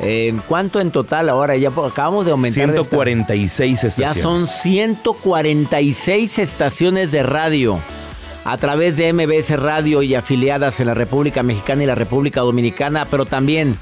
¿En 0.03 0.39
cuánto 0.39 0.81
en 0.81 0.91
total 0.91 1.29
ahora? 1.29 1.57
Ya 1.57 1.69
acabamos 1.69 2.27
de 2.27 2.33
aumentar. 2.33 2.65
146 2.65 3.85
estaciones. 3.85 4.17
Ya 4.17 4.21
son 4.21 4.49
146 4.49 6.39
estaciones 6.41 7.13
de 7.13 7.23
radio 7.23 7.79
a 8.45 8.57
través 8.57 8.97
de 8.97 9.13
MBS 9.13 9.57
Radio 9.61 10.03
y 10.03 10.17
afiliadas 10.17 10.81
en 10.81 10.89
la 10.89 10.95
República 10.95 11.45
Mexicana 11.45 11.85
y 11.85 11.87
la 11.87 11.95
República 11.95 12.41
Dominicana, 12.41 13.07
pero 13.09 13.27
también 13.27 13.79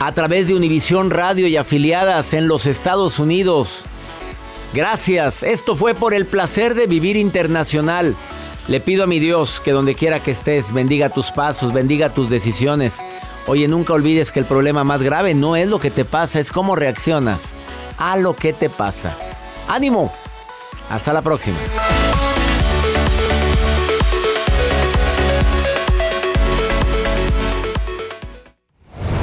a 0.00 0.12
través 0.12 0.48
de 0.48 0.54
Univisión 0.54 1.10
Radio 1.10 1.46
y 1.46 1.58
afiliadas 1.58 2.32
en 2.32 2.48
los 2.48 2.64
Estados 2.64 3.18
Unidos. 3.18 3.84
Gracias, 4.72 5.42
esto 5.42 5.76
fue 5.76 5.94
por 5.94 6.14
el 6.14 6.24
placer 6.24 6.74
de 6.74 6.86
vivir 6.86 7.16
internacional. 7.16 8.16
Le 8.66 8.80
pido 8.80 9.04
a 9.04 9.06
mi 9.06 9.20
Dios 9.20 9.60
que 9.60 9.72
donde 9.72 9.94
quiera 9.94 10.20
que 10.20 10.30
estés, 10.30 10.72
bendiga 10.72 11.10
tus 11.10 11.30
pasos, 11.30 11.74
bendiga 11.74 12.08
tus 12.08 12.30
decisiones. 12.30 13.02
Oye, 13.46 13.68
nunca 13.68 13.92
olvides 13.92 14.32
que 14.32 14.40
el 14.40 14.46
problema 14.46 14.84
más 14.84 15.02
grave 15.02 15.34
no 15.34 15.54
es 15.54 15.68
lo 15.68 15.78
que 15.78 15.90
te 15.90 16.06
pasa, 16.06 16.40
es 16.40 16.50
cómo 16.50 16.76
reaccionas 16.76 17.52
a 17.98 18.16
lo 18.16 18.34
que 18.34 18.52
te 18.54 18.70
pasa. 18.70 19.14
¡Ánimo! 19.68 20.12
Hasta 20.90 21.12
la 21.12 21.20
próxima. 21.20 21.58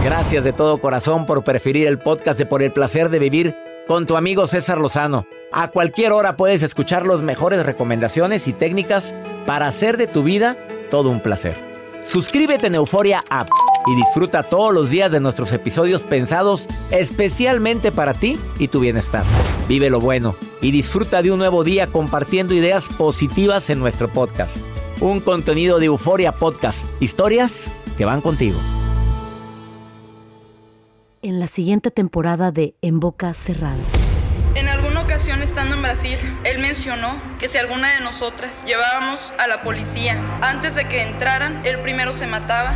Gracias 0.04 0.44
de 0.44 0.54
todo 0.54 0.80
corazón 0.80 1.26
por 1.26 1.44
preferir 1.44 1.88
el 1.88 2.00
podcast 2.00 2.38
de 2.38 2.46
Por 2.46 2.62
el 2.62 2.72
placer 2.72 3.10
de 3.10 3.20
vivir 3.20 3.56
con 3.88 4.06
tu 4.06 4.18
amigo 4.18 4.46
César 4.48 4.78
Lozano. 4.78 5.26
A 5.52 5.70
cualquier 5.70 6.12
hora 6.12 6.38
puedes 6.38 6.64
escuchar 6.64 7.06
las 7.06 7.22
mejores 7.22 7.66
recomendaciones 7.66 8.48
y 8.48 8.54
técnicas 8.54 9.14
para 9.46 9.68
hacer 9.68 9.98
de 9.98 10.08
tu 10.08 10.24
vida 10.24 10.58
todo 10.90 11.10
un 11.10 11.22
placer. 11.22 11.56
Suscríbete 12.04 12.68
en 12.68 12.76
Euforia 12.76 13.24
App 13.30 13.50
y 13.88 13.96
disfruta 13.96 14.44
todos 14.44 14.74
los 14.74 14.90
días 14.90 15.12
de 15.12 15.20
nuestros 15.20 15.52
episodios 15.52 16.06
pensados 16.06 16.68
especialmente 16.92 17.92
para 17.92 18.14
ti 18.14 18.38
y 18.60 18.68
tu 18.68 18.80
bienestar. 18.80 19.24
Vive 19.68 19.90
lo 19.90 20.00
bueno 20.00 20.36
y 20.62 20.72
disfruta 20.72 21.22
de 21.22 21.32
un 21.32 21.40
nuevo 21.40 21.64
día 21.64 21.88
compartiendo 21.88 22.54
ideas 22.54 22.88
positivas 22.90 23.70
en 23.70 23.80
nuestro 23.80 24.08
podcast. 24.10 24.58
Un 25.00 25.20
contenido 25.20 25.80
de 25.80 25.88
Euforia 25.88 26.32
Podcast, 26.32 26.86
historias 27.02 27.72
que 27.98 28.06
van 28.06 28.22
contigo. 28.22 28.60
En 31.24 31.40
la 31.40 31.48
siguiente 31.48 31.92
temporada 31.92 32.52
de 32.52 32.76
En 32.82 33.00
Boca 33.00 33.34
Cerrada. 33.34 33.78
En 34.54 34.68
alguna 34.68 35.02
ocasión 35.02 35.42
estando 35.42 35.76
en 35.76 35.82
Brasil, 35.82 36.18
él 36.44 36.60
mencionó 36.60 37.16
que 37.40 37.48
si 37.48 37.58
alguna 37.58 37.94
de 37.94 38.02
nosotras 38.02 38.64
llevábamos 38.66 39.34
a 39.38 39.48
la 39.48 39.64
policía 39.64 40.22
antes 40.42 40.76
de 40.76 40.88
que 40.88 41.04
entraran, 41.04 41.62
él 41.66 41.80
primero 41.80 42.14
se 42.14 42.28
mataba. 42.28 42.76